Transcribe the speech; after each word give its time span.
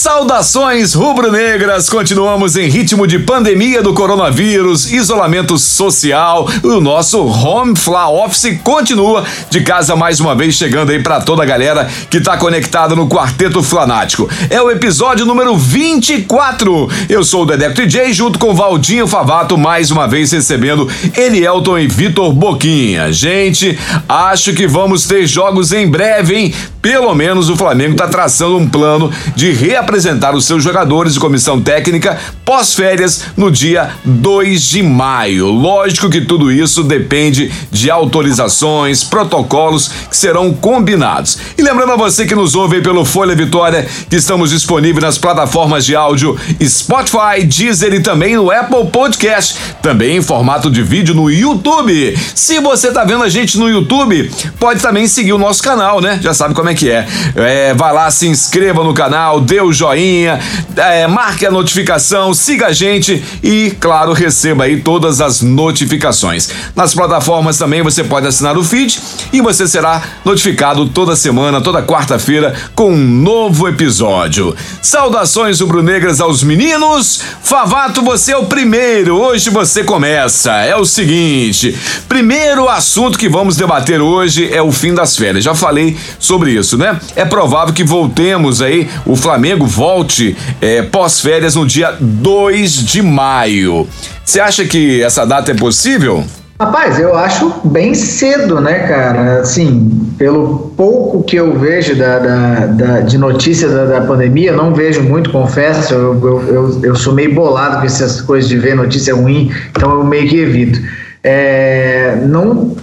Saudações 0.00 0.94
rubro-negras! 0.94 1.90
Continuamos 1.90 2.56
em 2.56 2.70
ritmo 2.70 3.06
de 3.06 3.18
pandemia 3.18 3.82
do 3.82 3.92
coronavírus, 3.92 4.90
isolamento 4.90 5.58
social. 5.58 6.48
O 6.62 6.80
nosso 6.80 7.20
Home 7.20 7.76
Fla 7.76 8.08
Office 8.08 8.58
continua 8.64 9.26
de 9.50 9.60
casa 9.60 9.94
mais 9.94 10.18
uma 10.18 10.34
vez, 10.34 10.54
chegando 10.54 10.88
aí 10.88 11.02
para 11.02 11.20
toda 11.20 11.42
a 11.42 11.46
galera 11.46 11.86
que 12.08 12.18
tá 12.18 12.38
conectada 12.38 12.96
no 12.96 13.10
Quarteto 13.10 13.62
Flanático. 13.62 14.26
É 14.48 14.62
o 14.62 14.70
episódio 14.70 15.26
número 15.26 15.54
24. 15.54 16.88
Eu 17.06 17.22
sou 17.22 17.42
o 17.42 17.46
Dedé 17.46 17.68
TJ, 17.68 18.14
junto 18.14 18.38
com 18.38 18.54
Valdinho 18.54 19.06
Favato, 19.06 19.58
mais 19.58 19.90
uma 19.90 20.08
vez 20.08 20.32
recebendo 20.32 20.88
Elielton 21.14 21.78
e 21.78 21.86
Vitor 21.86 22.32
Boquinha. 22.32 23.12
Gente, 23.12 23.78
acho 24.08 24.54
que 24.54 24.66
vamos 24.66 25.04
ter 25.04 25.26
jogos 25.26 25.72
em 25.72 25.86
breve, 25.86 26.34
hein? 26.34 26.54
Pelo 26.82 27.14
menos 27.14 27.50
o 27.50 27.56
Flamengo 27.56 27.92
está 27.92 28.08
traçando 28.08 28.56
um 28.56 28.66
plano 28.66 29.12
de 29.36 29.52
reapresentar 29.52 30.34
os 30.34 30.46
seus 30.46 30.62
jogadores 30.62 31.14
de 31.14 31.20
comissão 31.20 31.60
técnica 31.60 32.18
pós-férias 32.44 33.26
no 33.36 33.50
dia 33.50 33.90
2 34.04 34.62
de 34.62 34.82
maio. 34.82 35.48
Lógico 35.48 36.08
que 36.08 36.22
tudo 36.22 36.50
isso 36.50 36.82
depende 36.82 37.52
de 37.70 37.90
autorizações, 37.90 39.04
protocolos 39.04 39.88
que 40.08 40.16
serão 40.16 40.54
combinados. 40.54 41.38
E 41.58 41.62
lembrando 41.62 41.92
a 41.92 41.96
você 41.96 42.24
que 42.26 42.34
nos 42.34 42.54
ouve 42.54 42.80
pelo 42.80 43.04
Folha 43.04 43.34
Vitória, 43.34 43.86
que 44.08 44.16
estamos 44.16 44.50
disponíveis 44.50 45.04
nas 45.04 45.18
plataformas 45.18 45.84
de 45.84 45.94
áudio 45.94 46.38
Spotify, 46.62 47.44
Deezer 47.44 47.92
e 47.92 48.00
também 48.00 48.36
no 48.36 48.50
Apple 48.50 48.86
Podcast, 48.90 49.56
também 49.82 50.16
em 50.16 50.22
formato 50.22 50.70
de 50.70 50.82
vídeo 50.82 51.14
no 51.14 51.30
YouTube. 51.30 52.16
Se 52.34 52.58
você 52.58 52.88
está 52.88 53.04
vendo 53.04 53.22
a 53.22 53.28
gente 53.28 53.58
no 53.58 53.68
YouTube, 53.68 54.30
pode 54.58 54.80
também 54.80 55.06
seguir 55.06 55.34
o 55.34 55.38
nosso 55.38 55.62
canal, 55.62 56.00
né? 56.00 56.18
Já 56.22 56.32
sabe 56.32 56.54
como 56.54 56.69
é 56.69 56.69
é 56.70 56.74
que 56.74 56.90
é. 56.90 57.06
é 57.36 57.74
vai 57.74 57.92
lá, 57.92 58.10
se 58.10 58.26
inscreva 58.26 58.82
no 58.84 58.94
canal, 58.94 59.40
dê 59.40 59.60
o 59.60 59.72
joinha, 59.72 60.40
é, 60.76 61.06
marque 61.06 61.44
a 61.44 61.50
notificação, 61.50 62.32
siga 62.32 62.68
a 62.68 62.72
gente 62.72 63.22
e, 63.42 63.72
claro, 63.78 64.12
receba 64.12 64.64
aí 64.64 64.80
todas 64.80 65.20
as 65.20 65.42
notificações. 65.42 66.50
Nas 66.74 66.94
plataformas 66.94 67.58
também 67.58 67.82
você 67.82 68.04
pode 68.04 68.26
assinar 68.26 68.56
o 68.56 68.64
feed 68.64 69.00
e 69.32 69.40
você 69.40 69.66
será 69.66 70.02
notificado 70.24 70.88
toda 70.88 71.16
semana, 71.16 71.60
toda 71.60 71.82
quarta-feira, 71.82 72.54
com 72.74 72.92
um 72.92 72.96
novo 72.96 73.68
episódio. 73.68 74.54
Saudações 74.80 75.60
rubro-negras 75.60 76.20
aos 76.20 76.42
meninos. 76.42 77.20
Favato, 77.42 78.02
você 78.02 78.32
é 78.32 78.36
o 78.36 78.46
primeiro. 78.46 79.16
Hoje 79.16 79.50
você 79.50 79.82
começa. 79.82 80.52
É 80.52 80.76
o 80.76 80.84
seguinte: 80.84 81.76
primeiro 82.08 82.68
assunto 82.68 83.18
que 83.18 83.28
vamos 83.28 83.56
debater 83.56 84.00
hoje 84.00 84.48
é 84.52 84.62
o 84.62 84.70
fim 84.70 84.94
das 84.94 85.16
férias. 85.16 85.44
Já 85.44 85.54
falei 85.54 85.96
sobre 86.18 86.52
isso 86.52 86.59
isso, 86.60 86.78
né? 86.78 86.98
É 87.16 87.24
provável 87.24 87.74
que 87.74 87.84
voltemos 87.84 88.62
aí, 88.62 88.88
o 89.04 89.16
Flamengo 89.16 89.66
volte 89.66 90.36
é, 90.60 90.82
pós-férias 90.82 91.54
no 91.54 91.66
dia 91.66 91.96
2 92.00 92.72
de 92.84 93.02
maio. 93.02 93.88
Você 94.24 94.40
acha 94.40 94.64
que 94.64 95.02
essa 95.02 95.26
data 95.26 95.50
é 95.50 95.54
possível? 95.54 96.24
Rapaz, 96.60 97.00
eu 97.00 97.16
acho 97.16 97.54
bem 97.64 97.94
cedo, 97.94 98.60
né, 98.60 98.80
cara? 98.80 99.40
Assim, 99.40 100.12
pelo 100.18 100.72
pouco 100.76 101.22
que 101.22 101.36
eu 101.36 101.58
vejo 101.58 101.96
da, 101.96 102.18
da, 102.18 102.66
da 102.66 103.00
de 103.00 103.16
notícias 103.16 103.72
da, 103.72 103.86
da, 103.86 104.00
pandemia, 104.02 104.52
não 104.52 104.74
vejo 104.74 105.02
muito, 105.02 105.30
confesso. 105.30 105.94
Eu, 105.94 106.20
eu, 106.22 106.48
eu, 106.48 106.80
eu, 106.82 106.94
sou 106.94 107.14
meio 107.14 107.34
bolado 107.34 107.78
com 107.78 107.86
essas 107.86 108.20
coisas 108.20 108.46
de 108.46 108.58
ver 108.58 108.74
notícia 108.74 109.14
ruim, 109.14 109.50
então 109.70 109.90
eu 109.90 110.04
meio 110.04 110.28
que 110.28 110.36
evito. 110.36 110.78
É, 111.24 112.18
não 112.26 112.76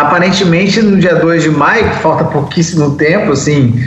aparentemente 0.00 0.80
no 0.82 0.98
dia 0.98 1.14
2 1.14 1.42
de 1.42 1.50
maio, 1.50 1.90
que 1.90 1.96
falta 1.96 2.24
pouquíssimo 2.24 2.96
tempo, 2.96 3.32
assim, 3.32 3.80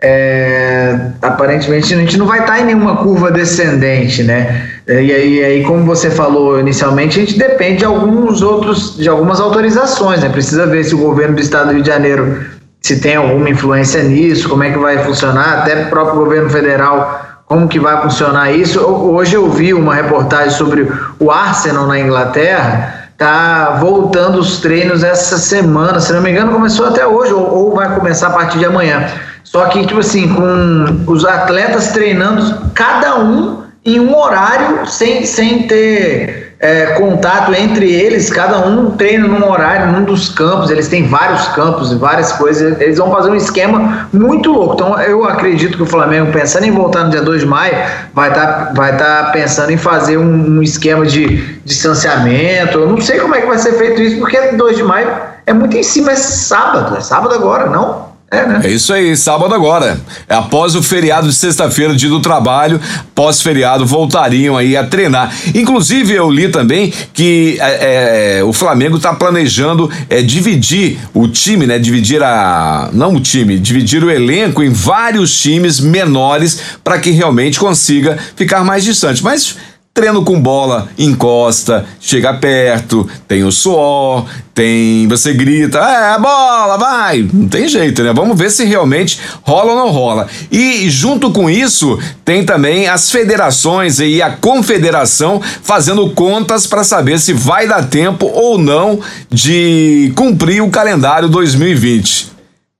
é, 0.00 1.10
aparentemente 1.20 1.92
a 1.92 1.96
gente 1.96 2.16
não 2.16 2.26
vai 2.26 2.40
estar 2.40 2.60
em 2.60 2.66
nenhuma 2.66 2.98
curva 2.98 3.32
descendente, 3.32 4.22
né? 4.22 4.68
E 4.86 4.92
aí, 4.92 5.44
aí, 5.44 5.64
como 5.64 5.84
você 5.84 6.10
falou 6.10 6.60
inicialmente, 6.60 7.18
a 7.18 7.24
gente 7.24 7.38
depende 7.38 7.78
de 7.78 7.84
alguns 7.84 8.40
outros, 8.40 8.96
de 8.96 9.08
algumas 9.08 9.40
autorizações, 9.40 10.20
né? 10.20 10.28
Precisa 10.28 10.66
ver 10.66 10.84
se 10.84 10.94
o 10.94 10.98
governo 10.98 11.34
do 11.34 11.40
estado 11.40 11.68
do 11.68 11.72
Rio 11.74 11.82
de 11.82 11.88
Janeiro 11.88 12.46
se 12.80 13.00
tem 13.00 13.16
alguma 13.16 13.50
influência 13.50 14.02
nisso, 14.02 14.48
como 14.48 14.62
é 14.62 14.70
que 14.70 14.78
vai 14.78 14.98
funcionar, 15.04 15.58
até 15.58 15.82
o 15.82 15.90
próprio 15.90 16.20
governo 16.20 16.48
federal 16.48 17.28
como 17.48 17.66
que 17.66 17.80
vai 17.80 18.00
funcionar 18.02 18.52
isso. 18.52 18.78
Hoje 18.80 19.34
eu 19.34 19.50
vi 19.50 19.72
uma 19.72 19.94
reportagem 19.94 20.50
sobre 20.50 20.86
o 21.18 21.30
Arsenal 21.30 21.86
na 21.86 21.98
Inglaterra, 21.98 22.97
tá 23.18 23.78
voltando 23.80 24.38
os 24.38 24.60
treinos 24.60 25.02
essa 25.02 25.36
semana, 25.36 26.00
se 26.00 26.12
não 26.12 26.22
me 26.22 26.30
engano, 26.30 26.52
começou 26.52 26.86
até 26.86 27.04
hoje, 27.04 27.32
ou, 27.32 27.52
ou, 27.52 27.74
vai 27.74 27.92
começar 27.92 28.28
a 28.28 28.30
partir 28.30 28.58
de 28.58 28.64
amanhã. 28.64 29.08
Só 29.42 29.66
que, 29.66 29.84
tipo 29.84 29.98
assim, 29.98 30.32
com 30.32 31.12
os 31.12 31.24
atletas 31.24 31.88
treinando, 31.88 32.70
cada 32.74 33.18
um 33.18 33.64
em 33.84 33.98
um 33.98 34.16
horário, 34.16 34.86
sem, 34.86 35.26
sem 35.26 35.66
ter 35.66 36.47
é, 36.60 36.86
contato 36.94 37.54
entre 37.54 37.88
eles, 37.88 38.30
cada 38.30 38.66
um 38.66 38.90
treina 38.90 39.28
num 39.28 39.48
horário, 39.48 39.92
num 39.92 40.04
dos 40.04 40.28
campos, 40.28 40.70
eles 40.70 40.88
têm 40.88 41.06
vários 41.06 41.46
campos 41.48 41.92
e 41.92 41.94
várias 41.94 42.32
coisas, 42.32 42.80
eles 42.80 42.98
vão 42.98 43.12
fazer 43.12 43.30
um 43.30 43.36
esquema 43.36 44.08
muito 44.12 44.50
louco. 44.50 44.74
Então 44.74 45.00
eu 45.00 45.24
acredito 45.24 45.76
que 45.76 45.82
o 45.82 45.86
Flamengo, 45.86 46.32
pensando 46.32 46.64
em 46.64 46.72
voltar 46.72 47.04
no 47.04 47.10
dia 47.10 47.22
2 47.22 47.42
de 47.42 47.46
maio, 47.46 47.76
vai 48.12 48.30
estar 48.30 48.46
tá, 48.46 48.72
vai 48.74 48.96
tá 48.96 49.30
pensando 49.32 49.70
em 49.70 49.76
fazer 49.76 50.18
um, 50.18 50.58
um 50.58 50.62
esquema 50.62 51.06
de 51.06 51.60
distanciamento. 51.64 52.78
Eu 52.78 52.88
não 52.88 53.00
sei 53.00 53.20
como 53.20 53.36
é 53.36 53.40
que 53.40 53.46
vai 53.46 53.58
ser 53.58 53.74
feito 53.74 54.02
isso, 54.02 54.18
porque 54.18 54.38
2 54.52 54.76
de 54.76 54.82
maio 54.82 55.08
é 55.46 55.52
muito 55.52 55.76
em 55.76 55.82
cima, 55.82 56.10
é 56.10 56.16
sábado, 56.16 56.96
é 56.96 57.00
sábado 57.00 57.34
agora, 57.34 57.66
não? 57.66 58.07
É, 58.30 58.46
né? 58.46 58.60
é 58.64 58.70
isso 58.70 58.92
aí, 58.92 59.16
sábado 59.16 59.54
agora. 59.54 59.98
É 60.28 60.34
após 60.34 60.74
o 60.74 60.82
feriado 60.82 61.28
de 61.28 61.34
sexta-feira, 61.34 61.94
dia 61.94 62.10
do 62.10 62.20
trabalho, 62.20 62.78
pós-feriado, 63.14 63.86
voltariam 63.86 64.54
aí 64.54 64.76
a 64.76 64.84
treinar. 64.84 65.34
Inclusive, 65.54 66.12
eu 66.12 66.30
li 66.30 66.48
também 66.48 66.92
que 67.14 67.56
é, 67.58 68.40
é, 68.40 68.44
o 68.44 68.52
Flamengo 68.52 68.98
está 68.98 69.14
planejando 69.14 69.90
é, 70.10 70.20
dividir 70.20 70.98
o 71.14 71.26
time, 71.26 71.66
né? 71.66 71.78
Dividir 71.78 72.22
a. 72.22 72.90
Não 72.92 73.14
o 73.14 73.20
time, 73.20 73.58
dividir 73.58 74.04
o 74.04 74.10
elenco 74.10 74.62
em 74.62 74.70
vários 74.70 75.40
times 75.40 75.80
menores 75.80 76.60
para 76.84 76.98
que 76.98 77.10
realmente 77.10 77.58
consiga 77.58 78.18
ficar 78.36 78.62
mais 78.62 78.84
distante. 78.84 79.24
Mas 79.24 79.56
treino 79.98 80.24
com 80.24 80.40
bola, 80.40 80.86
encosta, 80.96 81.84
chega 81.98 82.32
perto, 82.32 83.08
tem 83.26 83.42
o 83.42 83.50
suor, 83.50 84.26
tem. 84.54 85.08
Você 85.08 85.32
grita, 85.32 85.80
é, 85.80 86.16
bola, 86.20 86.76
vai! 86.76 87.28
Não 87.32 87.48
tem 87.48 87.66
jeito, 87.66 88.04
né? 88.04 88.12
Vamos 88.14 88.38
ver 88.38 88.48
se 88.48 88.64
realmente 88.64 89.18
rola 89.42 89.72
ou 89.72 89.76
não 89.76 89.90
rola. 89.90 90.28
E 90.52 90.88
junto 90.88 91.32
com 91.32 91.50
isso, 91.50 91.98
tem 92.24 92.44
também 92.44 92.86
as 92.86 93.10
federações 93.10 93.98
e 93.98 94.22
a 94.22 94.30
confederação 94.30 95.42
fazendo 95.64 96.08
contas 96.10 96.64
para 96.64 96.84
saber 96.84 97.18
se 97.18 97.32
vai 97.32 97.66
dar 97.66 97.88
tempo 97.88 98.26
ou 98.26 98.56
não 98.56 99.00
de 99.28 100.12
cumprir 100.14 100.62
o 100.62 100.70
calendário 100.70 101.28
2020. 101.28 102.30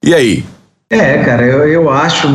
E 0.04 0.14
aí? 0.14 0.44
É, 0.88 1.18
cara, 1.24 1.44
eu, 1.44 1.66
eu 1.66 1.90
acho 1.90 2.28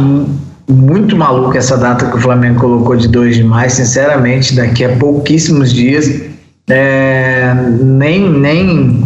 muito 0.69 1.16
maluco 1.16 1.57
essa 1.57 1.78
data 1.78 2.06
que 2.06 2.18
o 2.18 2.22
Flamengo 2.22 2.59
colocou 2.59 2.96
de 2.96 3.07
2 3.07 3.35
de 3.35 3.44
maio, 3.44 3.69
sinceramente, 3.69 4.56
daqui 4.56 4.85
a 4.85 4.96
pouquíssimos 4.97 5.74
dias, 5.74 6.21
é, 6.69 7.54
nem, 7.81 8.30
nem 8.30 9.04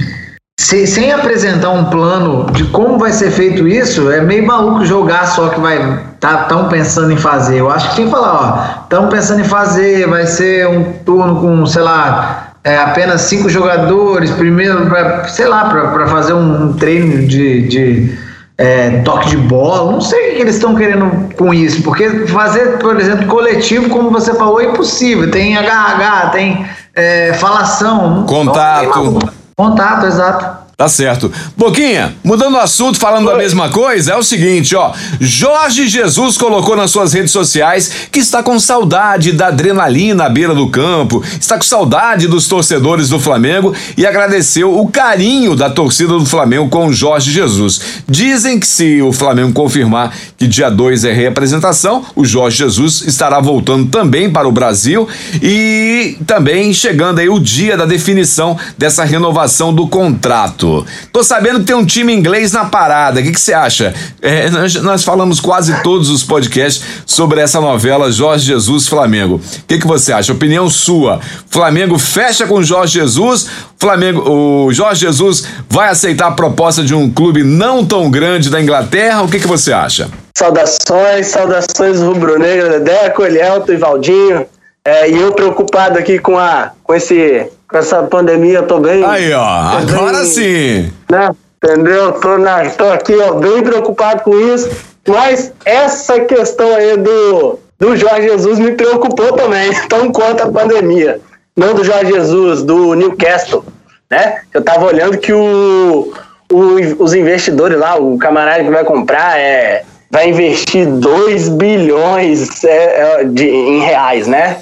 se, 0.60 0.86
sem 0.86 1.12
apresentar 1.12 1.70
um 1.70 1.86
plano 1.86 2.52
de 2.52 2.66
como 2.66 2.98
vai 2.98 3.12
ser 3.12 3.32
feito 3.32 3.68
isso, 3.68 4.12
é 4.12 4.22
meio 4.22 4.46
maluco 4.46 4.86
jogar 4.86 5.26
só 5.28 5.50
que 5.50 5.60
vai 5.60 6.04
tá 6.20 6.46
tão 6.46 6.68
pensando 6.68 7.12
em 7.12 7.18
fazer. 7.18 7.60
Eu 7.60 7.70
acho 7.70 7.92
que 7.92 7.96
tem 7.98 8.06
que 8.06 8.12
falar, 8.12 8.34
ó, 8.34 8.84
estão 8.84 9.08
pensando 9.08 9.42
em 9.42 9.46
fazer, 9.46 10.08
vai 10.08 10.26
ser 10.26 10.68
um 10.68 10.94
turno 11.06 11.40
com, 11.40 11.66
sei 11.66 11.84
lá, 11.84 12.54
é, 12.64 12.76
apenas 12.78 13.22
cinco 13.22 13.48
jogadores, 13.48 14.32
primeiro, 14.32 14.88
pra, 14.88 15.26
sei 15.30 15.48
lá, 15.48 15.70
para 15.70 16.08
fazer 16.08 16.34
um, 16.34 16.74
treino 16.74 17.26
de, 17.26 17.68
de 17.68 18.18
é, 18.58 19.02
toque 19.04 19.30
de 19.30 19.38
bola, 19.38 19.92
não 19.92 20.02
sei 20.02 20.32
o 20.32 20.36
que 20.36 20.42
eles 20.42 20.56
estão 20.56 20.74
querendo 20.76 21.36
com 21.36 21.54
isso, 21.54 21.84
porque 21.84 22.28
fazer, 22.28 22.80
por 22.80 23.00
exemplo, 23.00 23.28
coletivo, 23.28 23.90
como 23.90 24.10
você 24.10 24.34
falou, 24.34 24.60
é 24.60 24.66
impossível. 24.66 25.30
Tem 25.30 25.56
HH, 25.56 26.30
tem 26.32 26.66
é, 26.96 27.34
falação. 27.34 28.26
Contato. 28.26 29.20
Contato, 29.56 30.06
exato. 30.06 30.57
Tá 30.78 30.88
certo. 30.88 31.32
Boquinha, 31.58 32.16
mudando 32.24 32.54
o 32.54 32.60
assunto, 32.60 33.00
falando 33.00 33.26
Oi. 33.26 33.32
da 33.32 33.38
mesma 33.40 33.68
coisa, 33.68 34.12
é 34.12 34.16
o 34.16 34.22
seguinte, 34.22 34.76
ó. 34.76 34.94
Jorge 35.20 35.88
Jesus 35.88 36.38
colocou 36.38 36.76
nas 36.76 36.92
suas 36.92 37.14
redes 37.14 37.32
sociais 37.32 37.92
que 38.12 38.20
está 38.20 38.44
com 38.44 38.60
saudade 38.60 39.32
da 39.32 39.48
adrenalina 39.48 40.26
à 40.26 40.30
beira 40.30 40.54
do 40.54 40.70
campo, 40.70 41.24
está 41.42 41.58
com 41.58 41.64
saudade 41.64 42.28
dos 42.28 42.48
torcedores 42.48 43.10
do 43.10 43.20
Flamengo 43.20 43.74
e 43.98 44.06
agradeceu 44.06 44.78
o 44.78 44.88
carinho 44.88 45.56
da 45.56 45.68
torcida 45.68 46.14
do 46.14 46.28
Flamengo 46.28 46.70
com 46.70 46.86
o 46.86 46.94
Jorge 46.94 47.32
Jesus. 47.32 48.04
Dizem 48.08 48.60
que 48.60 48.68
se 48.68 49.02
o 49.02 49.12
Flamengo 49.12 49.54
confirmar 49.54 50.16
que 50.38 50.46
dia 50.46 50.70
2 50.70 51.06
é 51.06 51.12
reapresentação, 51.12 52.06
o 52.16 52.24
Jorge 52.24 52.58
Jesus 52.58 53.02
estará 53.02 53.40
voltando 53.40 53.90
também 53.90 54.30
para 54.30 54.48
o 54.48 54.52
Brasil 54.52 55.08
e 55.42 56.18
também 56.28 56.72
chegando 56.72 57.18
aí 57.18 57.30
o 57.30 57.40
dia 57.40 57.76
da 57.76 57.86
definição 57.88 58.56
dessa 58.78 59.04
renovação 59.04 59.74
do 59.74 59.88
contrato. 59.88 60.67
Tô 61.12 61.24
sabendo 61.24 61.60
que 61.60 61.66
tem 61.66 61.76
um 61.76 61.86
time 61.86 62.14
inglês 62.14 62.52
na 62.52 62.66
parada. 62.66 63.20
O 63.20 63.24
que 63.24 63.40
você 63.40 63.54
acha? 63.54 63.94
É, 64.22 64.50
nós, 64.50 64.76
nós, 64.76 65.04
falamos 65.04 65.40
quase 65.40 65.82
todos 65.82 66.10
os 66.10 66.24
podcasts 66.24 66.84
sobre 67.06 67.40
essa 67.40 67.60
novela 67.60 68.12
Jorge 68.12 68.46
Jesus 68.46 68.88
Flamengo. 68.88 69.36
O 69.36 69.66
que, 69.68 69.78
que 69.80 69.88
você 69.88 70.14
acha? 70.14 70.34
Opinião 70.34 70.70
sua. 70.70 71.20
Flamengo 71.50 71.98
fecha 71.98 72.46
com 72.46 72.62
Jorge 72.62 73.00
Jesus. 73.00 73.48
Flamengo, 73.80 74.30
o 74.30 74.74
Jorge 74.74 75.02
Jesus 75.02 75.48
vai 75.70 75.90
aceitar 75.90 76.28
a 76.28 76.32
proposta 76.32 76.84
de 76.84 76.94
um 76.94 77.10
clube 77.12 77.44
não 77.44 77.86
tão 77.86 78.10
grande 78.10 78.50
da 78.50 78.62
Inglaterra? 78.62 79.22
O 79.22 79.28
que, 79.28 79.40
que 79.40 79.48
você 79.48 79.72
acha? 79.72 80.10
Saudações, 80.38 81.28
saudações 81.28 82.00
rubro-negra, 82.00 82.80
Deco, 82.80 83.24
Elielto 83.24 83.72
e 83.72 83.78
Valdinho. 83.78 84.46
É, 84.86 85.10
e 85.10 85.20
eu 85.20 85.34
preocupado 85.34 86.00
aqui 86.00 86.18
com, 86.18 86.38
a, 86.38 86.72
com 86.84 86.96
esse 86.96 87.46
com 87.68 87.78
essa 87.78 88.04
pandemia, 88.04 88.60
eu 88.60 88.68
tô 88.68 88.80
bem. 88.80 89.04
Aí, 89.04 89.34
ó, 89.34 89.44
agora 89.44 90.18
bem, 90.18 90.26
sim. 90.26 90.94
Né? 91.10 91.30
Entendeu? 91.64 92.14
Tô, 92.14 92.38
na, 92.38 92.70
tô 92.70 92.86
aqui, 92.86 93.16
ó, 93.16 93.34
bem 93.34 93.64
preocupado 93.64 94.24
com 94.24 94.40
isso. 94.40 94.70
Mas 95.08 95.54
essa 95.66 96.20
questão 96.22 96.76
aí 96.76 96.98
do, 96.98 97.60
do 97.80 97.96
Jorge 97.96 98.28
Jesus 98.28 98.60
me 98.60 98.72
preocupou 98.74 99.34
também, 99.34 99.72
tão 99.88 100.12
quanto 100.12 100.44
a 100.44 100.52
pandemia. 100.52 101.20
Não 101.56 101.74
do 101.74 101.84
Jorge 101.84 102.14
Jesus, 102.14 102.64
do 102.64 102.94
Newcastle, 102.94 103.66
né? 104.10 104.42
Eu 104.54 104.64
tava 104.64 104.86
olhando 104.86 105.18
que 105.18 105.34
o, 105.34 106.14
o, 106.52 107.04
os 107.04 107.14
investidores 107.14 107.80
lá, 107.80 107.96
o 107.96 108.18
camarada 108.18 108.64
que 108.64 108.70
vai 108.70 108.84
comprar, 108.84 109.40
é, 109.40 109.84
vai 110.12 110.30
investir 110.30 110.86
2 110.86 111.50
bilhões 111.50 112.64
é, 112.64 113.22
é, 113.22 113.24
de, 113.24 113.48
em 113.48 113.80
reais, 113.80 114.28
né? 114.28 114.62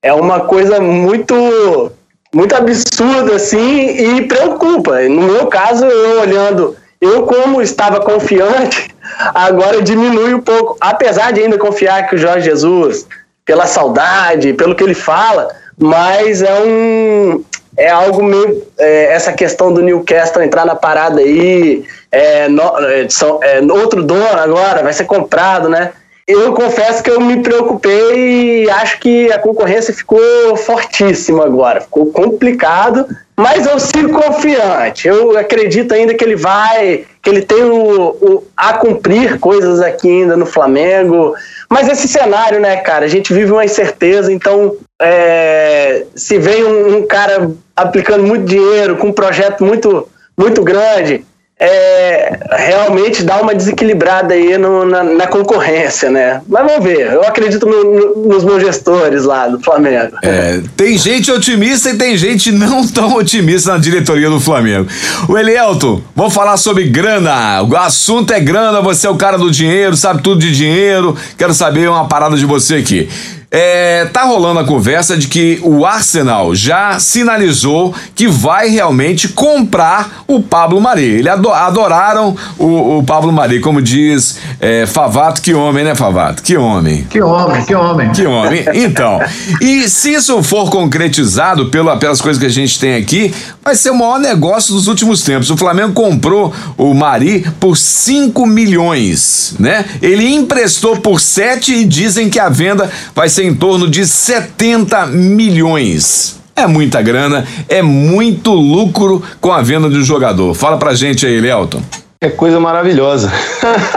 É 0.00 0.12
uma 0.12 0.40
coisa 0.40 0.80
muito 0.80 1.90
muito 2.36 2.54
absurdo 2.54 3.32
assim 3.32 4.18
e 4.18 4.28
preocupa. 4.28 5.00
No 5.08 5.22
meu 5.22 5.46
caso, 5.46 5.86
eu 5.86 6.20
olhando, 6.20 6.76
eu 7.00 7.22
como 7.22 7.62
estava 7.62 7.98
confiante, 8.00 8.94
agora 9.34 9.80
diminui 9.80 10.34
um 10.34 10.40
pouco, 10.42 10.76
apesar 10.78 11.32
de 11.32 11.40
ainda 11.40 11.56
confiar 11.56 12.06
que 12.06 12.14
o 12.14 12.18
Jorge 12.18 12.50
Jesus, 12.50 13.06
pela 13.42 13.66
saudade, 13.66 14.52
pelo 14.52 14.74
que 14.74 14.84
ele 14.84 14.92
fala, 14.92 15.48
mas 15.78 16.42
é 16.42 16.60
um 16.60 17.42
é 17.78 17.88
algo 17.90 18.22
meio 18.22 18.62
é, 18.78 19.12
essa 19.12 19.32
questão 19.32 19.72
do 19.72 19.82
Newcastle 19.82 20.42
entrar 20.42 20.64
na 20.64 20.74
parada 20.74 21.20
aí, 21.20 21.84
é, 22.12 22.48
no, 22.48 22.62
é, 22.80 23.06
é 23.42 23.72
outro 23.72 24.02
dono 24.02 24.38
agora 24.38 24.82
vai 24.82 24.92
ser 24.92 25.04
comprado, 25.04 25.70
né? 25.70 25.92
Eu 26.28 26.52
confesso 26.54 27.04
que 27.04 27.10
eu 27.10 27.20
me 27.20 27.40
preocupei 27.40 28.64
e 28.64 28.70
acho 28.70 28.98
que 28.98 29.30
a 29.30 29.38
concorrência 29.38 29.94
ficou 29.94 30.56
fortíssima 30.56 31.44
agora. 31.44 31.80
Ficou 31.80 32.06
complicado, 32.06 33.06
mas 33.36 33.64
eu 33.64 33.78
sigo 33.78 34.12
confiante. 34.12 35.06
Eu 35.06 35.38
acredito 35.38 35.94
ainda 35.94 36.14
que 36.14 36.24
ele 36.24 36.34
vai, 36.34 37.04
que 37.22 37.30
ele 37.30 37.42
tem 37.42 37.62
o, 37.62 38.08
o, 38.10 38.44
a 38.56 38.72
cumprir 38.72 39.38
coisas 39.38 39.80
aqui 39.80 40.22
ainda 40.22 40.36
no 40.36 40.46
Flamengo. 40.46 41.32
Mas 41.70 41.88
esse 41.88 42.08
cenário, 42.08 42.58
né, 42.58 42.76
cara, 42.78 43.04
a 43.04 43.08
gente 43.08 43.32
vive 43.32 43.52
uma 43.52 43.64
incerteza, 43.64 44.32
então 44.32 44.76
é, 45.00 46.06
se 46.16 46.38
vem 46.38 46.64
um, 46.64 46.96
um 46.96 47.06
cara 47.06 47.52
aplicando 47.76 48.24
muito 48.24 48.46
dinheiro, 48.46 48.96
com 48.96 49.08
um 49.08 49.12
projeto 49.12 49.64
muito, 49.64 50.08
muito 50.36 50.64
grande, 50.64 51.24
é, 51.58 52.38
realmente 52.50 53.22
dá 53.22 53.40
uma 53.40 53.54
desequilibrada 53.54 54.34
aí 54.34 54.58
no, 54.58 54.84
na, 54.84 55.02
na, 55.02 55.26
concorrência, 55.26 56.10
né? 56.10 56.42
Mas 56.46 56.66
vamos 56.66 56.84
ver. 56.84 57.14
Eu 57.14 57.22
acredito 57.22 57.64
no, 57.64 57.82
no, 57.82 58.28
nos 58.28 58.44
meus 58.44 58.62
gestores 58.62 59.24
lá 59.24 59.48
do 59.48 59.58
Flamengo. 59.58 60.18
É, 60.22 60.60
tem 60.76 60.98
gente 60.98 61.32
otimista 61.32 61.88
e 61.90 61.96
tem 61.96 62.14
gente 62.14 62.52
não 62.52 62.86
tão 62.86 63.14
otimista 63.16 63.72
na 63.72 63.78
diretoria 63.78 64.28
do 64.28 64.38
Flamengo. 64.38 64.86
O 65.30 65.38
Elielto, 65.38 66.04
vamos 66.14 66.34
falar 66.34 66.58
sobre 66.58 66.84
grana. 66.88 67.62
O 67.62 67.74
assunto 67.74 68.34
é 68.34 68.40
grana, 68.40 68.82
você 68.82 69.06
é 69.06 69.10
o 69.10 69.16
cara 69.16 69.38
do 69.38 69.50
dinheiro, 69.50 69.96
sabe 69.96 70.22
tudo 70.22 70.40
de 70.40 70.54
dinheiro. 70.54 71.16
Quero 71.38 71.54
saber 71.54 71.88
uma 71.88 72.06
parada 72.06 72.36
de 72.36 72.44
você 72.44 72.76
aqui. 72.76 73.08
É, 73.58 74.04
tá 74.12 74.24
rolando 74.24 74.60
a 74.60 74.64
conversa 74.64 75.16
de 75.16 75.28
que 75.28 75.58
o 75.62 75.86
Arsenal 75.86 76.54
já 76.54 76.98
sinalizou 76.98 77.94
que 78.14 78.28
vai 78.28 78.68
realmente 78.68 79.28
comprar 79.28 80.24
o 80.26 80.42
Pablo 80.42 80.78
Mari. 80.78 81.04
Eles 81.04 81.32
adoraram 81.32 82.36
o, 82.58 82.98
o 82.98 83.02
Pablo 83.02 83.32
Mari, 83.32 83.60
como 83.60 83.80
diz 83.80 84.36
é, 84.60 84.84
Favato, 84.84 85.40
que 85.40 85.54
homem, 85.54 85.84
né, 85.84 85.94
Favato? 85.94 86.42
Que 86.42 86.54
homem. 86.54 87.06
Que 87.08 87.22
homem, 87.22 87.64
que 87.64 87.74
homem. 87.74 88.12
Que 88.12 88.26
homem. 88.26 88.66
Então, 88.76 89.20
e 89.60 89.88
se 89.88 90.12
isso 90.12 90.42
for 90.42 90.70
concretizado 90.70 91.70
pela, 91.70 91.96
pelas 91.96 92.20
coisas 92.20 92.38
que 92.38 92.46
a 92.46 92.50
gente 92.50 92.78
tem 92.78 92.94
aqui, 92.96 93.32
vai 93.64 93.74
ser 93.74 93.90
o 93.90 93.94
maior 93.94 94.18
negócio 94.18 94.74
dos 94.74 94.86
últimos 94.86 95.22
tempos. 95.22 95.50
O 95.50 95.56
Flamengo 95.56 95.94
comprou 95.94 96.52
o 96.76 96.92
Mari 96.92 97.46
por 97.58 97.76
5 97.76 98.46
milhões, 98.46 99.54
né? 99.58 99.86
Ele 100.02 100.28
emprestou 100.28 100.98
por 100.98 101.20
7 101.20 101.72
e 101.72 101.84
dizem 101.84 102.28
que 102.28 102.38
a 102.38 102.50
venda 102.50 102.90
vai 103.14 103.28
ser 103.30 103.45
em 103.46 103.54
torno 103.54 103.88
de 103.88 104.06
70 104.06 105.06
milhões. 105.06 106.40
É 106.54 106.66
muita 106.66 107.02
grana, 107.02 107.46
é 107.68 107.82
muito 107.82 108.52
lucro 108.52 109.22
com 109.40 109.52
a 109.52 109.62
venda 109.62 109.88
de 109.88 109.98
um 109.98 110.02
jogador. 110.02 110.54
Fala 110.54 110.78
pra 110.78 110.94
gente 110.94 111.26
aí, 111.26 111.40
Lelton. 111.40 111.82
É 112.20 112.30
coisa 112.30 112.58
maravilhosa. 112.58 113.30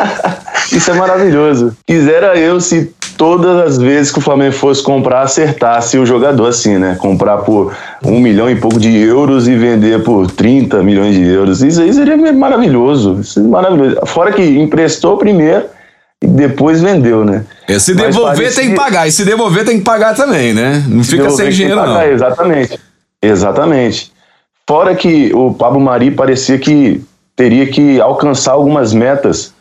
Isso 0.71 0.91
é 0.91 0.93
maravilhoso. 0.93 1.73
Quisera 1.87 2.37
eu 2.37 2.59
se 2.59 2.93
todas 3.17 3.65
as 3.65 3.77
vezes 3.77 4.11
que 4.11 4.19
o 4.19 4.21
Flamengo 4.21 4.53
fosse 4.53 4.83
comprar, 4.83 5.21
acertasse 5.21 5.97
o 5.97 6.05
jogador 6.05 6.47
assim, 6.47 6.77
né? 6.77 6.95
Comprar 6.99 7.37
por 7.39 7.73
um 8.05 8.19
milhão 8.19 8.49
e 8.49 8.55
pouco 8.55 8.79
de 8.79 8.95
euros 8.97 9.47
e 9.47 9.55
vender 9.55 10.03
por 10.03 10.29
30 10.29 10.83
milhões 10.83 11.15
de 11.15 11.25
euros. 11.25 11.61
Isso 11.61 11.81
aí 11.81 11.93
seria 11.93 12.15
maravilhoso. 12.33 13.19
Isso 13.21 13.39
é 13.39 13.43
maravilhoso. 13.43 13.97
Fora 14.05 14.31
que 14.31 14.41
emprestou 14.41 15.17
primeiro 15.17 15.65
e 16.21 16.27
depois 16.27 16.81
vendeu, 16.81 17.23
né? 17.23 17.45
É, 17.67 17.79
se 17.79 17.95
devolver 17.95 18.53
tem 18.53 18.69
que 18.69 18.75
pagar, 18.75 19.07
e 19.07 19.11
se 19.11 19.23
devolver 19.23 19.65
tem 19.65 19.77
que 19.77 19.83
pagar 19.83 20.15
também, 20.15 20.53
né? 20.53 20.83
Não 20.87 21.03
fica 21.03 21.29
sem 21.29 21.49
dinheiro, 21.49 21.77
pagar, 21.77 22.05
não. 22.05 22.11
Exatamente. 22.11 22.79
Exatamente. 23.21 24.11
Fora 24.67 24.95
que 24.95 25.33
o 25.33 25.53
Pablo 25.53 25.79
Mari 25.79 26.11
parecia 26.11 26.57
que 26.57 27.01
teria 27.35 27.65
que 27.67 27.99
alcançar 28.01 28.51
algumas 28.51 28.93
metas 28.93 29.53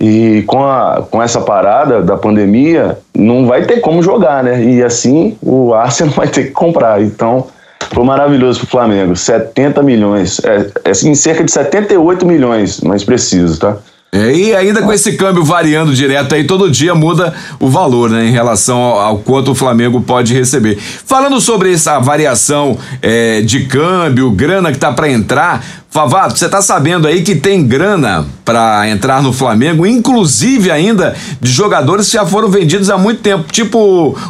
e 0.00 0.44
com, 0.46 0.64
a, 0.64 1.04
com 1.10 1.22
essa 1.22 1.40
parada 1.40 2.02
da 2.02 2.16
pandemia 2.16 2.98
não 3.14 3.46
vai 3.46 3.64
ter 3.66 3.80
como 3.80 4.02
jogar, 4.02 4.42
né? 4.42 4.62
E 4.62 4.82
assim 4.82 5.36
o 5.42 5.74
Arsenal 5.74 6.14
vai 6.16 6.28
ter 6.28 6.44
que 6.44 6.50
comprar. 6.52 7.02
Então 7.02 7.46
foi 7.92 8.04
maravilhoso 8.04 8.60
para 8.60 8.66
o 8.66 8.70
Flamengo. 8.70 9.16
70 9.16 9.82
milhões, 9.82 10.40
é, 10.44 10.70
é, 10.84 10.90
em 10.90 11.14
cerca 11.14 11.44
de 11.44 11.50
78 11.52 12.24
milhões, 12.24 12.80
mais 12.80 13.04
preciso, 13.04 13.60
tá? 13.60 13.76
É, 14.10 14.32
e 14.32 14.54
ainda 14.56 14.80
com 14.80 14.90
esse 14.90 15.12
câmbio 15.12 15.44
variando 15.44 15.94
direto 15.94 16.34
aí, 16.34 16.44
todo 16.44 16.70
dia 16.70 16.94
muda 16.94 17.34
o 17.60 17.68
valor, 17.68 18.08
né, 18.08 18.26
em 18.26 18.30
relação 18.30 18.78
ao, 18.78 18.98
ao 19.00 19.18
quanto 19.18 19.50
o 19.50 19.54
Flamengo 19.54 20.00
pode 20.00 20.32
receber. 20.32 20.78
Falando 20.78 21.38
sobre 21.42 21.74
essa 21.74 21.98
variação 21.98 22.78
é, 23.02 23.42
de 23.42 23.66
câmbio, 23.66 24.30
grana 24.30 24.72
que 24.72 24.78
tá 24.78 24.92
para 24.92 25.10
entrar, 25.10 25.62
Favato, 25.90 26.38
você 26.38 26.48
tá 26.48 26.62
sabendo 26.62 27.06
aí 27.06 27.22
que 27.22 27.34
tem 27.34 27.66
grana 27.66 28.26
para 28.44 28.88
entrar 28.88 29.22
no 29.22 29.32
Flamengo, 29.32 29.86
inclusive 29.86 30.70
ainda 30.70 31.14
de 31.40 31.50
jogadores 31.50 32.06
que 32.06 32.12
já 32.12 32.24
foram 32.26 32.48
vendidos 32.48 32.90
há 32.90 32.96
muito 32.96 33.20
tempo, 33.20 33.50
tipo 33.50 33.78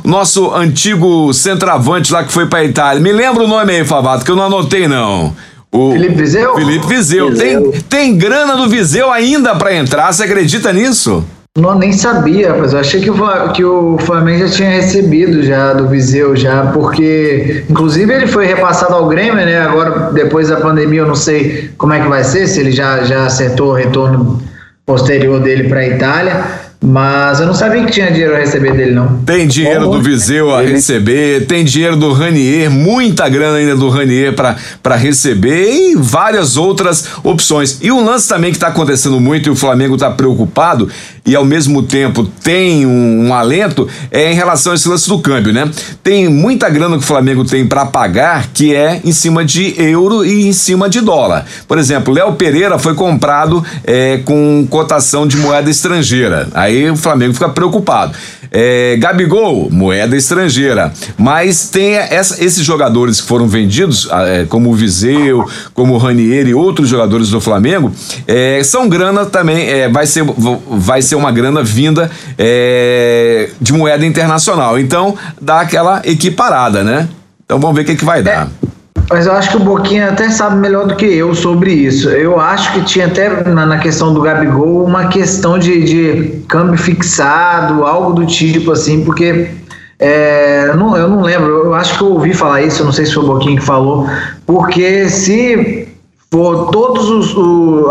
o 0.04 0.08
nosso 0.08 0.54
antigo 0.54 1.32
centroavante 1.32 2.12
lá 2.12 2.24
que 2.24 2.32
foi 2.32 2.46
para 2.46 2.64
Itália. 2.64 3.02
Me 3.02 3.12
lembra 3.12 3.44
o 3.44 3.48
nome 3.48 3.72
aí, 3.72 3.84
Favato, 3.84 4.24
que 4.24 4.30
eu 4.30 4.36
não 4.36 4.44
anotei 4.44 4.86
não. 4.86 5.34
O 5.70 5.92
Felipe 5.92 6.14
Viseu? 6.14 6.54
Felipe 6.54 6.86
Viseu. 6.86 7.30
Viseu. 7.30 7.72
Tem, 7.72 7.80
tem 7.82 8.16
grana 8.16 8.56
do 8.56 8.68
Viseu 8.68 9.10
ainda 9.10 9.54
para 9.54 9.74
entrar, 9.74 10.12
você 10.12 10.24
acredita 10.24 10.72
nisso? 10.72 11.24
Não, 11.56 11.76
nem 11.76 11.92
sabia, 11.92 12.54
mas 12.54 12.72
eu 12.72 12.78
achei 12.78 13.00
que 13.00 13.10
o, 13.10 13.52
que 13.52 13.64
o 13.64 13.98
Flamengo 13.98 14.46
já 14.46 14.54
tinha 14.54 14.70
recebido 14.70 15.42
já 15.42 15.72
do 15.72 15.88
Viseu, 15.88 16.36
já, 16.36 16.66
porque 16.66 17.64
inclusive 17.68 18.12
ele 18.12 18.26
foi 18.28 18.46
repassado 18.46 18.94
ao 18.94 19.08
Grêmio, 19.08 19.34
né? 19.34 19.58
Agora, 19.60 20.12
depois 20.12 20.48
da 20.48 20.56
pandemia, 20.56 21.00
eu 21.00 21.06
não 21.06 21.16
sei 21.16 21.70
como 21.76 21.92
é 21.92 22.00
que 22.00 22.08
vai 22.08 22.22
ser, 22.22 22.46
se 22.46 22.60
ele 22.60 22.70
já, 22.70 23.02
já 23.02 23.26
acertou 23.26 23.70
o 23.70 23.74
retorno 23.74 24.40
posterior 24.86 25.40
dele 25.40 25.68
para 25.68 25.80
a 25.80 25.86
Itália. 25.86 26.44
Mas 26.80 27.40
eu 27.40 27.46
não 27.46 27.54
sabia 27.54 27.84
que 27.84 27.90
tinha 27.90 28.10
dinheiro 28.10 28.36
a 28.36 28.38
receber 28.38 28.72
dele, 28.72 28.92
não. 28.92 29.18
Tem 29.18 29.48
dinheiro 29.48 29.90
do 29.90 30.00
Viseu 30.00 30.54
a 30.54 30.62
receber, 30.62 31.44
tem 31.46 31.64
dinheiro 31.64 31.96
do 31.96 32.12
Ranier, 32.12 32.70
muita 32.70 33.28
grana 33.28 33.58
ainda 33.58 33.74
do 33.74 33.88
Ranier 33.88 34.32
para 34.32 34.94
receber 34.94 35.72
e 35.72 35.96
várias 35.96 36.56
outras 36.56 37.08
opções. 37.24 37.78
E 37.82 37.90
um 37.90 38.04
lance 38.04 38.28
também 38.28 38.50
que 38.50 38.56
está 38.56 38.68
acontecendo 38.68 39.18
muito 39.18 39.48
e 39.48 39.50
o 39.50 39.56
Flamengo 39.56 39.94
está 39.94 40.08
preocupado 40.08 40.88
e 41.28 41.36
ao 41.36 41.44
mesmo 41.44 41.82
tempo 41.82 42.24
tem 42.42 42.86
um, 42.86 43.26
um, 43.26 43.34
alento 43.34 43.86
é 44.10 44.32
em 44.32 44.34
relação 44.34 44.72
a 44.72 44.74
esse 44.74 44.88
lance 44.88 45.06
do 45.06 45.18
câmbio, 45.18 45.52
né? 45.52 45.70
Tem 46.02 46.26
muita 46.26 46.70
grana 46.70 46.96
que 46.96 47.04
o 47.04 47.06
Flamengo 47.06 47.44
tem 47.44 47.66
para 47.66 47.84
pagar 47.84 48.48
que 48.54 48.74
é 48.74 49.02
em 49.04 49.12
cima 49.12 49.44
de 49.44 49.74
euro 49.76 50.24
e 50.24 50.48
em 50.48 50.52
cima 50.54 50.88
de 50.88 51.02
dólar. 51.02 51.44
Por 51.68 51.76
exemplo, 51.76 52.14
Léo 52.14 52.32
Pereira 52.32 52.78
foi 52.78 52.94
comprado 52.94 53.62
é, 53.84 54.20
com 54.24 54.66
cotação 54.70 55.26
de 55.26 55.36
moeda 55.36 55.68
estrangeira. 55.68 56.48
Aí 56.54 56.90
o 56.90 56.96
Flamengo 56.96 57.34
fica 57.34 57.50
preocupado. 57.50 58.16
É, 58.50 58.96
Gabigol, 58.96 59.68
moeda 59.70 60.16
estrangeira. 60.16 60.92
Mas 61.16 61.68
tem 61.68 61.96
essa, 61.96 62.42
esses 62.42 62.64
jogadores 62.64 63.20
que 63.20 63.26
foram 63.26 63.46
vendidos, 63.46 64.08
é, 64.10 64.46
como 64.48 64.70
o 64.70 64.74
Viseu, 64.74 65.46
como 65.74 65.94
o 65.94 65.98
Ranieri 65.98 66.50
e 66.50 66.54
outros 66.54 66.88
jogadores 66.88 67.28
do 67.28 67.40
Flamengo, 67.40 67.92
é, 68.26 68.62
são 68.64 68.88
grana 68.88 69.26
também, 69.26 69.68
é, 69.68 69.88
vai, 69.88 70.06
ser, 70.06 70.24
vai 70.70 71.02
ser 71.02 71.16
uma 71.18 71.32
grana 71.32 71.62
vinda 71.62 72.10
é, 72.38 73.50
de 73.60 73.72
moeda 73.72 74.06
internacional. 74.06 74.78
Então, 74.78 75.16
dá 75.40 75.60
aquela 75.60 76.00
equiparada, 76.04 76.82
né? 76.82 77.08
Então 77.44 77.58
vamos 77.58 77.76
ver 77.76 77.82
o 77.82 77.84
que, 77.86 77.96
que 77.96 78.04
vai 78.04 78.22
dar. 78.22 78.46
É, 78.46 78.68
mas 79.10 79.26
eu 79.26 79.32
acho 79.32 79.50
que 79.50 79.56
o 79.56 79.60
Boquinha 79.60 80.10
até 80.10 80.28
sabe 80.28 80.56
melhor 80.56 80.86
do 80.86 80.94
que 80.94 81.06
eu 81.06 81.34
sobre 81.34 81.72
isso. 81.72 82.10
Eu 82.10 82.38
acho 82.38 82.72
que 82.74 82.82
tinha 82.82 83.06
até 83.06 83.42
na, 83.48 83.64
na 83.64 83.78
questão 83.78 84.12
do 84.12 84.20
Gabigol 84.20 84.84
uma 84.84 85.08
questão 85.08 85.58
de, 85.58 85.82
de 85.82 86.42
câmbio 86.46 86.78
fixado, 86.78 87.84
algo 87.84 88.12
do 88.12 88.26
tipo 88.26 88.70
assim, 88.72 89.02
porque 89.04 89.50
é, 89.98 90.74
não, 90.76 90.94
eu 90.94 91.08
não 91.08 91.22
lembro, 91.22 91.48
eu 91.48 91.74
acho 91.74 91.96
que 91.96 92.04
eu 92.04 92.12
ouvi 92.12 92.34
falar 92.34 92.60
isso, 92.62 92.84
não 92.84 92.92
sei 92.92 93.06
se 93.06 93.14
foi 93.14 93.24
o 93.24 93.26
Boquinha 93.26 93.58
que 93.58 93.64
falou, 93.64 94.06
porque 94.46 95.08
se 95.08 95.88
for 96.30 96.70
todas 96.70 97.06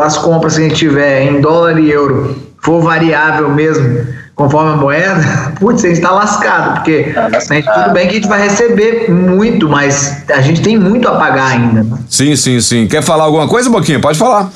as 0.06 0.18
compras 0.20 0.56
que 0.56 0.62
a 0.62 0.70
gente 0.70 0.76
tiver 0.76 1.24
em 1.24 1.42
dólar 1.42 1.80
e 1.80 1.90
euro 1.90 2.47
for 2.68 2.82
variável 2.82 3.50
mesmo, 3.50 4.06
conforme 4.36 4.74
a 4.74 4.76
moeda, 4.76 5.24
putz, 5.58 5.86
a 5.86 5.88
gente 5.88 6.00
está 6.00 6.12
lascado, 6.12 6.74
porque 6.74 7.14
tá 7.14 7.40
gente, 7.40 7.74
tudo 7.74 7.92
bem 7.94 8.08
que 8.08 8.12
a 8.12 8.16
gente 8.16 8.28
vai 8.28 8.42
receber 8.42 9.10
muito, 9.10 9.70
mas 9.70 10.30
a 10.30 10.42
gente 10.42 10.62
tem 10.62 10.78
muito 10.78 11.08
a 11.08 11.16
pagar 11.16 11.54
ainda. 11.54 11.82
Né? 11.82 11.98
Sim, 12.10 12.36
sim, 12.36 12.60
sim. 12.60 12.86
Quer 12.86 13.02
falar 13.02 13.24
alguma 13.24 13.48
coisa, 13.48 13.70
Boquinha? 13.70 14.02
Pode 14.02 14.20
falar. 14.20 14.52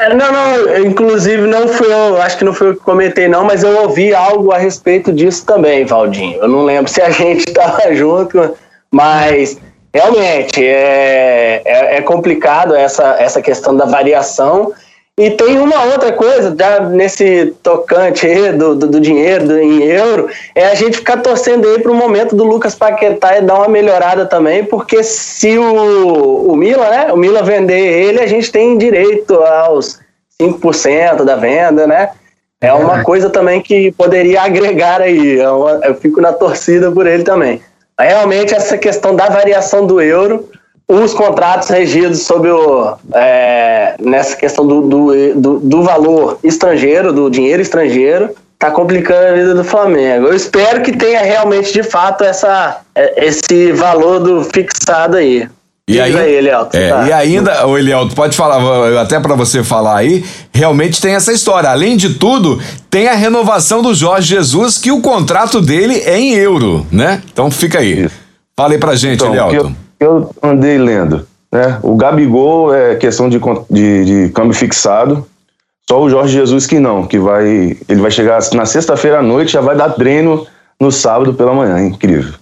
É, 0.00 0.14
não, 0.14 0.32
não, 0.32 0.86
inclusive 0.86 1.46
não 1.46 1.68
fui 1.68 1.86
eu, 1.86 2.20
acho 2.20 2.38
que 2.38 2.44
não 2.44 2.54
foi 2.54 2.68
eu 2.70 2.74
que 2.76 2.80
comentei 2.80 3.28
não, 3.28 3.44
mas 3.44 3.62
eu 3.62 3.82
ouvi 3.82 4.14
algo 4.14 4.50
a 4.50 4.56
respeito 4.56 5.12
disso 5.12 5.44
também, 5.44 5.84
Valdinho. 5.84 6.38
Eu 6.40 6.48
não 6.48 6.64
lembro 6.64 6.88
se 6.90 7.02
a 7.02 7.10
gente 7.10 7.46
estava 7.46 7.94
junto, 7.94 8.56
mas 8.90 9.58
realmente 9.92 10.64
é, 10.64 11.60
é, 11.62 11.96
é 11.98 12.00
complicado 12.00 12.74
essa, 12.74 13.16
essa 13.18 13.42
questão 13.42 13.76
da 13.76 13.84
variação 13.84 14.72
e 15.16 15.30
tem 15.30 15.60
uma 15.60 15.84
outra 15.84 16.12
coisa, 16.12 16.54
já 16.58 16.80
nesse 16.80 17.54
tocante 17.62 18.26
aí 18.26 18.52
do, 18.52 18.74
do, 18.74 18.88
do 18.88 19.00
dinheiro 19.00 19.46
do, 19.46 19.58
em 19.58 19.84
euro, 19.84 20.28
é 20.56 20.66
a 20.66 20.74
gente 20.74 20.96
ficar 20.96 21.18
torcendo 21.18 21.68
aí 21.68 21.78
para 21.80 21.92
o 21.92 21.94
momento 21.94 22.34
do 22.34 22.42
Lucas 22.42 22.74
Paquetá 22.74 23.38
e 23.38 23.42
dar 23.42 23.54
uma 23.54 23.68
melhorada 23.68 24.26
também, 24.26 24.64
porque 24.64 25.04
se 25.04 25.56
o, 25.56 26.50
o 26.50 26.56
Milan, 26.56 26.90
né, 26.90 27.12
o 27.12 27.16
Milan 27.16 27.44
vender 27.44 27.78
ele, 27.78 28.20
a 28.20 28.26
gente 28.26 28.50
tem 28.50 28.76
direito 28.76 29.34
aos 29.34 30.00
5% 30.42 31.24
da 31.24 31.36
venda, 31.36 31.86
né? 31.86 32.10
É 32.60 32.72
uma 32.72 33.04
coisa 33.04 33.30
também 33.30 33.60
que 33.60 33.92
poderia 33.92 34.42
agregar 34.42 35.00
aí. 35.00 35.38
Eu, 35.38 35.68
é 35.68 35.90
eu 35.90 35.94
fico 35.94 36.20
na 36.20 36.32
torcida 36.32 36.90
por 36.90 37.06
ele 37.06 37.22
também. 37.22 37.60
Realmente 38.00 38.54
essa 38.54 38.76
questão 38.76 39.14
da 39.14 39.28
variação 39.28 39.86
do 39.86 40.00
euro 40.00 40.48
os 40.86 41.14
contratos 41.14 41.68
regidos 41.68 42.20
sobre 42.22 42.50
o, 42.50 42.94
é, 43.14 43.94
nessa 44.00 44.36
questão 44.36 44.66
do, 44.66 44.82
do, 44.82 45.34
do, 45.34 45.60
do, 45.60 45.82
valor 45.82 46.38
estrangeiro, 46.44 47.12
do 47.12 47.30
dinheiro 47.30 47.62
estrangeiro, 47.62 48.30
tá 48.58 48.70
complicando 48.70 49.28
a 49.28 49.32
vida 49.32 49.54
do 49.54 49.64
Flamengo. 49.64 50.26
Eu 50.26 50.34
espero 50.34 50.82
que 50.82 50.92
tenha 50.92 51.22
realmente, 51.22 51.72
de 51.72 51.82
fato, 51.82 52.22
essa, 52.22 52.80
é, 52.94 53.26
esse 53.26 53.72
valor 53.72 54.20
do 54.20 54.44
fixado 54.44 55.16
aí. 55.16 55.48
E, 55.86 56.00
aí, 56.00 56.16
aí 56.16 56.34
Elielto, 56.36 56.74
é, 56.74 56.88
tá. 56.88 57.06
e 57.06 57.12
ainda, 57.12 57.66
o 57.66 57.76
Elielto, 57.76 58.14
pode 58.14 58.34
falar, 58.34 58.98
até 59.02 59.20
para 59.20 59.34
você 59.34 59.62
falar 59.62 59.98
aí, 59.98 60.24
realmente 60.50 60.98
tem 60.98 61.14
essa 61.14 61.30
história. 61.30 61.68
Além 61.68 61.94
de 61.94 62.14
tudo, 62.14 62.58
tem 62.88 63.06
a 63.06 63.14
renovação 63.14 63.82
do 63.82 63.94
Jorge 63.94 64.28
Jesus, 64.28 64.78
que 64.78 64.90
o 64.90 65.02
contrato 65.02 65.60
dele 65.60 66.00
é 66.06 66.18
em 66.18 66.32
euro, 66.36 66.86
né? 66.90 67.20
Então 67.30 67.50
fica 67.50 67.80
aí. 67.80 68.08
Fala 68.56 68.72
aí 68.72 68.78
pra 68.78 68.94
gente, 68.94 69.22
então, 69.22 69.74
Elielto 70.04 70.34
eu 70.42 70.50
andei 70.50 70.78
lendo. 70.78 71.26
Né? 71.50 71.78
O 71.82 71.96
Gabigol 71.96 72.74
é 72.74 72.96
questão 72.96 73.28
de, 73.28 73.40
de, 73.70 74.04
de 74.04 74.32
câmbio 74.32 74.54
fixado. 74.54 75.26
Só 75.88 76.02
o 76.02 76.08
Jorge 76.08 76.32
Jesus 76.32 76.66
que 76.66 76.78
não, 76.78 77.06
que 77.06 77.18
vai. 77.18 77.76
Ele 77.88 78.00
vai 78.00 78.10
chegar 78.10 78.40
na 78.52 78.66
sexta-feira 78.66 79.18
à 79.18 79.22
noite, 79.22 79.52
já 79.52 79.60
vai 79.60 79.76
dar 79.76 79.90
treino 79.90 80.46
no 80.80 80.90
sábado 80.90 81.34
pela 81.34 81.52
manhã. 81.52 81.80
Incrível. 81.80 82.34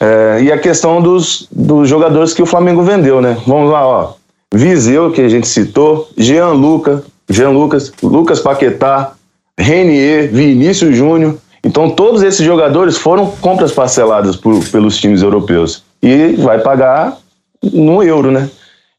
É, 0.00 0.42
e 0.42 0.52
a 0.52 0.58
questão 0.58 1.00
dos, 1.00 1.48
dos 1.50 1.88
jogadores 1.88 2.34
que 2.34 2.42
o 2.42 2.46
Flamengo 2.46 2.82
vendeu, 2.82 3.20
né? 3.20 3.38
Vamos 3.46 3.70
lá, 3.70 3.86
ó. 3.86 4.12
Viseu, 4.52 5.10
que 5.10 5.20
a 5.20 5.28
gente 5.28 5.48
citou, 5.48 6.08
Jean 6.16 6.50
Luca, 6.50 7.02
Jean 7.28 7.50
Lucas, 7.50 7.92
Lucas 8.02 8.40
Paquetá, 8.40 9.12
Renier, 9.58 10.30
Vinícius 10.30 10.94
Júnior. 10.94 11.36
Então, 11.64 11.90
todos 11.90 12.22
esses 12.22 12.44
jogadores 12.44 12.98
foram 12.98 13.26
compras 13.40 13.72
parceladas 13.72 14.36
por, 14.36 14.62
pelos 14.66 14.98
times 14.98 15.22
europeus 15.22 15.83
e 16.02 16.32
vai 16.32 16.58
pagar 16.58 17.16
no 17.62 18.02
euro, 18.02 18.30
né? 18.30 18.48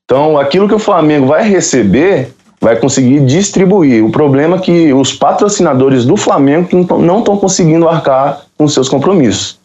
Então, 0.06 0.38
aquilo 0.38 0.68
que 0.68 0.76
o 0.76 0.80
Flamengo 0.80 1.28
vai 1.28 1.48
receber, 1.48 2.34
vai 2.62 2.76
conseguir 2.76 3.26
distribuir. 3.26 4.04
O 4.04 4.12
problema 4.12 4.58
é 4.58 4.60
que 4.60 4.94
os 4.94 5.14
patrocinadores 5.14 6.06
do 6.06 6.16
Flamengo 6.16 6.70
não 7.00 7.20
estão 7.20 7.38
conseguindo 7.38 7.88
arcar 7.88 8.42
com 8.58 8.68
seus 8.68 8.88
compromissos. 8.88 9.60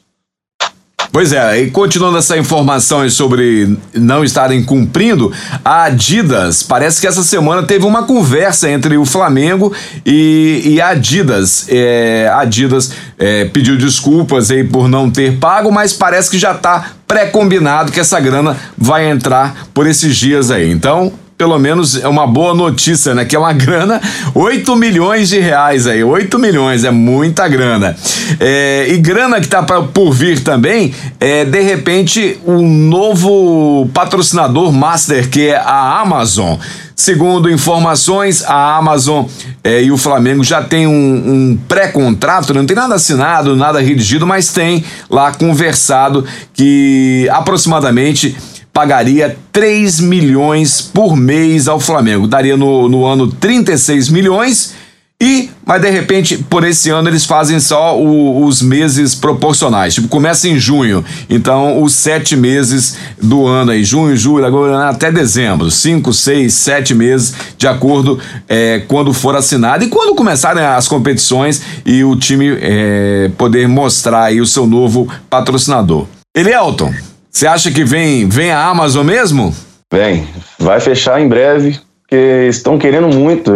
Pois 1.13 1.33
é, 1.33 1.63
e 1.63 1.71
continuando 1.71 2.19
essa 2.19 2.39
informação 2.39 3.09
sobre 3.11 3.77
não 3.93 4.23
estarem 4.23 4.63
cumprindo, 4.63 5.33
a 5.65 5.85
Adidas, 5.85 6.63
parece 6.63 7.01
que 7.01 7.07
essa 7.07 7.25
semana 7.25 7.65
teve 7.65 7.85
uma 7.85 8.05
conversa 8.05 8.71
entre 8.71 8.97
o 8.97 9.05
Flamengo 9.05 9.73
e, 10.07 10.63
e 10.65 10.81
a 10.81 10.91
Adidas. 10.91 11.67
É, 11.69 12.31
Adidas 12.33 12.93
é, 13.19 13.45
pediu 13.47 13.77
desculpas 13.77 14.53
aí 14.53 14.63
por 14.63 14.89
não 14.89 15.11
ter 15.11 15.37
pago, 15.39 15.73
mas 15.73 15.93
parece 15.93 16.31
que 16.31 16.39
já 16.39 16.53
está 16.53 16.93
pré-combinado 17.09 17.91
que 17.91 17.99
essa 17.99 18.21
grana 18.21 18.57
vai 18.79 19.11
entrar 19.11 19.67
por 19.75 19.89
esses 19.89 20.17
dias 20.17 20.53
aí. 20.53 20.71
Então, 20.71 21.13
pelo 21.41 21.59
menos 21.59 21.97
é 21.97 22.07
uma 22.07 22.27
boa 22.27 22.53
notícia, 22.53 23.15
né? 23.15 23.25
Que 23.25 23.35
é 23.35 23.39
uma 23.39 23.55
grana, 23.57 23.99
8 24.35 24.77
milhões 24.77 25.31
de 25.31 25.41
reais 25.41 25.87
aí, 25.87 26.05
8 26.05 26.39
milhões, 26.39 26.85
é 26.85 26.91
muita 26.91 27.49
grana. 27.49 27.97
É, 28.39 28.87
e 28.91 28.99
grana 28.99 29.41
que 29.41 29.49
tá 29.49 29.63
pra, 29.63 29.81
por 29.81 30.13
vir 30.13 30.41
também, 30.41 30.93
é 31.19 31.47
de 31.47 31.63
repente 31.63 32.39
um 32.47 32.69
novo 32.69 33.89
patrocinador 33.95 34.71
master 34.71 35.31
que 35.31 35.47
é 35.47 35.57
a 35.57 35.99
Amazon. 36.03 36.59
Segundo 36.95 37.51
informações, 37.51 38.45
a 38.45 38.77
Amazon 38.77 39.25
é, 39.65 39.83
e 39.83 39.91
o 39.91 39.97
Flamengo 39.97 40.45
já 40.45 40.63
tem 40.63 40.87
um, 40.87 40.93
um 40.93 41.59
pré-contrato, 41.67 42.53
não 42.53 42.67
tem 42.67 42.77
nada 42.77 42.97
assinado, 42.97 43.57
nada 43.57 43.81
redigido, 43.81 44.27
mas 44.27 44.53
tem 44.53 44.85
lá 45.09 45.33
conversado 45.33 46.23
que 46.53 47.27
aproximadamente 47.33 48.37
pagaria 48.81 49.37
3 49.53 50.01
milhões 50.01 50.81
por 50.81 51.15
mês 51.15 51.69
ao 51.69 51.79
Flamengo. 51.79 52.27
Daria 52.27 52.57
no, 52.57 52.89
no 52.89 53.05
ano 53.05 53.29
36 53.29 54.09
milhões. 54.09 54.75
E, 55.23 55.51
mas 55.67 55.83
de 55.83 55.91
repente, 55.91 56.39
por 56.39 56.65
esse 56.65 56.89
ano 56.89 57.11
eles 57.11 57.27
fazem 57.27 57.61
só 57.61 57.95
o, 58.01 58.43
os 58.43 58.63
meses 58.63 59.15
proporcionais. 59.15 59.93
Tipo, 59.93 60.09
começa 60.09 60.49
em 60.49 60.59
junho. 60.59 61.05
Então, 61.29 61.83
os 61.83 61.93
sete 61.93 62.35
meses 62.35 62.97
do 63.21 63.47
ano 63.47 63.73
aí, 63.73 63.85
junho, 63.85 64.17
julho, 64.17 64.47
agora 64.47 64.89
até 64.89 65.13
dezembro. 65.13 65.71
Cinco, 65.71 66.15
seis, 66.15 66.55
sete 66.55 66.95
meses, 66.95 67.35
de 67.59 67.69
acordo 67.69 68.19
é, 68.49 68.83
quando 68.89 69.13
for 69.13 69.37
assinado. 69.37 69.85
E 69.85 69.89
quando 69.89 70.15
começarem 70.15 70.65
as 70.65 70.89
competições 70.89 71.61
e 71.85 72.03
o 72.03 72.17
time 72.17 72.57
é, 72.59 73.31
poder 73.37 73.69
mostrar 73.69 74.25
aí 74.25 74.41
o 74.41 74.47
seu 74.47 74.67
novo 74.67 75.07
patrocinador. 75.29 76.07
Elielton, 76.35 76.95
você 77.31 77.47
acha 77.47 77.71
que 77.71 77.85
vem, 77.85 78.29
vem 78.29 78.51
a 78.51 78.67
Amazon 78.67 79.07
mesmo? 79.07 79.55
Vem, 79.93 80.27
vai 80.59 80.81
fechar 80.81 81.21
em 81.21 81.29
breve, 81.29 81.79
porque 82.03 82.49
estão 82.49 82.79
querendo 82.79 83.09
muito, 83.09 83.53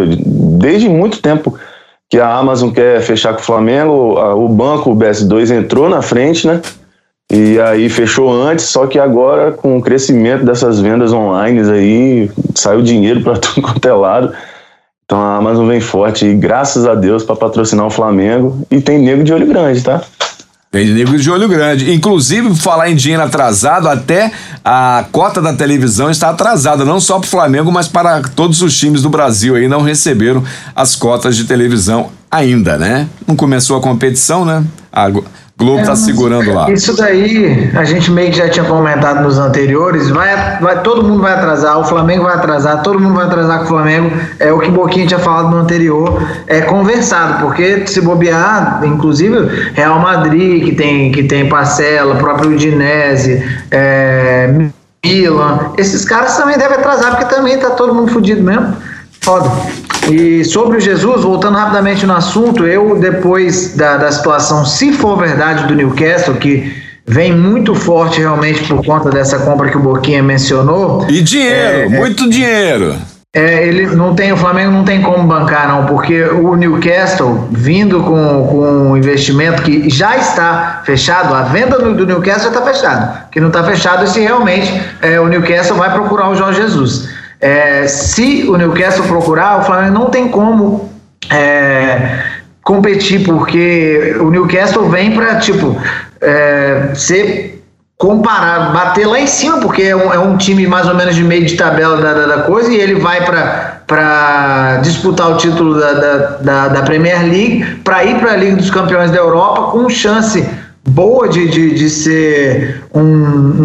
desde 0.59 0.88
muito 0.88 1.21
tempo 1.21 1.59
que 2.09 2.19
a 2.19 2.33
Amazon 2.37 2.71
quer 2.71 3.00
fechar 3.02 3.35
com 3.35 3.40
o 3.40 3.45
Flamengo, 3.45 4.19
o 4.37 4.49
banco, 4.49 4.90
o 4.90 4.97
BS2 4.97 5.50
entrou 5.50 5.88
na 5.88 6.02
frente, 6.02 6.47
né? 6.47 6.61
E 7.33 7.59
aí 7.59 7.88
fechou 7.88 8.31
antes, 8.31 8.66
só 8.66 8.87
que 8.87 8.99
agora 8.99 9.50
com 9.50 9.76
o 9.76 9.83
crescimento 9.83 10.45
dessas 10.45 10.78
vendas 10.78 11.12
online 11.12 11.69
aí, 11.71 12.31
saiu 12.54 12.83
dinheiro 12.83 13.23
para 13.23 13.38
tudo 13.38 13.62
quanto 13.62 13.88
é 13.88 13.93
lado. 13.93 14.33
Então 15.04 15.19
a 15.19 15.37
Amazon 15.37 15.66
vem 15.66 15.81
forte 15.81 16.26
e 16.26 16.35
graças 16.35 16.87
a 16.87 16.95
Deus 16.95 17.25
para 17.25 17.37
patrocinar 17.37 17.87
o 17.87 17.90
Flamengo 17.90 18.66
e 18.71 18.81
tem 18.81 18.99
nego 18.99 19.23
de 19.23 19.33
olho 19.33 19.47
grande, 19.47 19.83
tá? 19.83 20.02
Tem 20.75 20.93
nego 20.93 21.16
de 21.16 21.31
olho 21.31 21.49
grande. 21.49 21.95
Inclusive, 21.95 22.52
falar 22.57 22.90
em 22.90 22.97
dinheiro 22.97 23.23
atrasado, 23.23 23.88
até 23.88 24.33
a 24.64 25.04
cota 25.12 25.40
da 25.40 25.52
televisão 25.52 26.11
está 26.11 26.31
atrasada, 26.31 26.85
não 26.85 26.99
só 26.99 27.21
para 27.21 27.28
o 27.28 27.31
Flamengo, 27.31 27.71
mas 27.71 27.87
para 27.87 28.21
todos 28.23 28.61
os 28.61 28.76
times 28.76 29.00
do 29.00 29.09
Brasil 29.09 29.54
aí 29.54 29.69
não 29.69 29.83
receberam 29.83 30.43
as 30.75 30.97
cotas 30.97 31.37
de 31.37 31.45
televisão 31.45 32.11
ainda, 32.28 32.76
né? 32.76 33.09
Não 33.25 33.37
começou 33.37 33.76
a 33.76 33.81
competição, 33.81 34.45
né? 34.45 34.64
A 34.93 35.09
Globo 35.56 35.80
está 35.80 35.92
é, 35.92 35.96
segurando 35.96 36.52
lá. 36.52 36.68
Isso 36.70 36.96
daí 36.96 37.70
a 37.76 37.84
gente 37.84 38.11
meio 38.11 38.30
que 38.32 38.38
já 38.38 38.49
tinha 38.49 38.64
comentado 38.64 39.23
nos 39.23 39.38
anteriores. 39.38 40.11
Vai, 40.11 40.58
vai, 40.61 40.82
todo 40.82 41.04
mundo 41.04 41.23
vai 41.23 41.32
atrasar, 41.32 41.78
o 41.78 41.84
Flamengo 41.84 42.25
vai 42.25 42.34
atrasar, 42.34 42.82
todo 42.82 42.99
mundo 42.99 43.14
vai 43.14 43.26
atrasar 43.26 43.58
com 43.58 43.64
o 43.64 43.68
Flamengo. 43.68 44.11
É 44.40 44.52
o 44.52 44.58
que 44.58 44.68
Boquinha 44.68 45.06
tinha 45.06 45.20
falado 45.20 45.50
no 45.50 45.58
anterior. 45.58 46.20
É 46.49 46.61
conversado, 46.62 47.40
porque 47.40 47.87
se 47.87 48.00
bobear, 48.00 48.80
inclusive 48.84 49.70
Real 49.75 50.00
Madrid, 50.00 50.64
que 50.64 50.75
tem, 50.75 51.12
que 51.12 51.23
tem 51.23 51.49
parcela, 51.49 52.16
próprio 52.16 52.50
Udinese, 52.50 53.44
é, 53.70 54.52
Milan, 55.04 55.73
esses 55.78 56.04
caras 56.04 56.37
também 56.37 56.58
devem 56.58 56.78
atrasar, 56.78 57.16
porque 57.16 57.32
também 57.32 57.58
tá 57.58 57.70
todo 57.70 57.94
mundo 57.94 58.11
fudido 58.11 58.42
mesmo. 58.42 58.75
Foda. 59.20 59.50
E 60.11 60.44
sobre 60.44 60.76
o 60.76 60.80
Jesus, 60.80 61.23
voltando 61.23 61.56
rapidamente 61.56 62.04
no 62.06 62.14
assunto, 62.14 62.66
eu, 62.66 62.99
depois 62.99 63.75
da, 63.75 63.96
da 63.96 64.12
situação, 64.12 64.64
se 64.64 64.92
for 64.92 65.16
verdade 65.16 65.66
do 65.66 65.75
Newcastle, 65.75 66.34
que 66.34 66.73
vem 67.06 67.34
muito 67.34 67.75
forte 67.75 68.20
realmente 68.20 68.64
por 68.64 68.84
conta 68.84 69.11
dessa 69.11 69.38
compra 69.38 69.70
que 69.70 69.76
o 69.76 69.80
Boquinha 69.80 70.23
mencionou. 70.23 71.06
E 71.08 71.23
dinheiro, 71.23 71.56
é, 71.56 71.82
é 71.84 71.88
muito 71.88 72.25
é, 72.25 72.28
dinheiro. 72.28 72.94
É, 73.34 73.66
ele 73.66 73.87
não 73.87 74.14
tem, 74.14 74.32
o 74.32 74.37
Flamengo 74.37 74.70
não 74.70 74.84
tem 74.84 75.02
como 75.02 75.26
bancar, 75.26 75.66
não, 75.66 75.87
porque 75.87 76.23
o 76.23 76.54
Newcastle, 76.54 77.49
vindo 77.50 78.00
com, 78.00 78.46
com 78.46 78.90
um 78.90 78.96
investimento 78.96 79.62
que 79.62 79.90
já 79.90 80.16
está 80.16 80.82
fechado, 80.84 81.34
a 81.34 81.42
venda 81.42 81.78
do, 81.78 81.94
do 81.94 82.06
Newcastle 82.06 82.52
já 82.52 82.58
está 82.58 82.62
fechada. 82.62 83.26
Que 83.32 83.40
não 83.40 83.49
está 83.49 83.64
fechado 83.64 84.04
é 84.04 84.06
se 84.06 84.20
realmente 84.20 84.80
é, 85.02 85.18
o 85.18 85.26
Newcastle 85.26 85.76
vai 85.76 85.92
procurar 85.92 86.28
o 86.28 86.37
Jorge 86.37 86.62
Jesus. 86.62 87.08
É, 87.44 87.86
se 87.86 88.46
o 88.48 88.56
Newcastle 88.56 89.06
procurar, 89.06 89.60
o 89.60 89.64
Flamengo 89.64 89.92
não 89.92 90.06
tem 90.06 90.28
como 90.28 90.88
é, 91.30 92.22
competir, 92.62 93.22
porque 93.22 94.16
o 94.18 94.30
Newcastle 94.30 94.88
vem 94.88 95.12
para, 95.12 95.36
tipo, 95.36 95.76
é, 96.22 96.92
ser 96.94 97.62
comparar, 97.98 98.72
bater 98.72 99.06
lá 99.06 99.20
em 99.20 99.26
cima, 99.26 99.58
porque 99.58 99.82
é 99.82 99.94
um, 99.94 100.10
é 100.10 100.18
um, 100.18 100.38
time 100.38 100.66
mais 100.66 100.88
ou 100.88 100.94
menos 100.94 101.14
de 101.14 101.22
meio 101.22 101.44
de 101.44 101.54
tabela 101.54 101.98
da, 101.98 102.14
da, 102.14 102.26
da 102.34 102.42
coisa, 102.44 102.72
e 102.72 102.76
ele 102.76 102.94
vai 102.94 103.22
para 103.26 104.78
disputar 104.78 105.30
o 105.30 105.36
título 105.36 105.78
da, 105.78 105.92
da, 106.40 106.68
da 106.68 106.82
Premier 106.82 107.20
League, 107.24 107.80
para 107.84 108.06
ir 108.06 108.18
para 108.20 108.32
a 108.32 108.36
Liga 108.36 108.56
dos 108.56 108.70
Campeões 108.70 109.10
da 109.10 109.18
Europa 109.18 109.70
com 109.70 109.86
chance 109.90 110.48
boa 110.88 111.28
de, 111.28 111.46
de, 111.48 111.74
de 111.74 111.90
ser 111.90 112.84
um, 112.94 113.02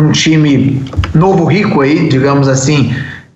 um 0.08 0.12
time 0.12 0.84
novo 1.16 1.46
rico 1.46 1.80
aí, 1.80 2.10
digamos 2.10 2.50
assim, 2.50 2.94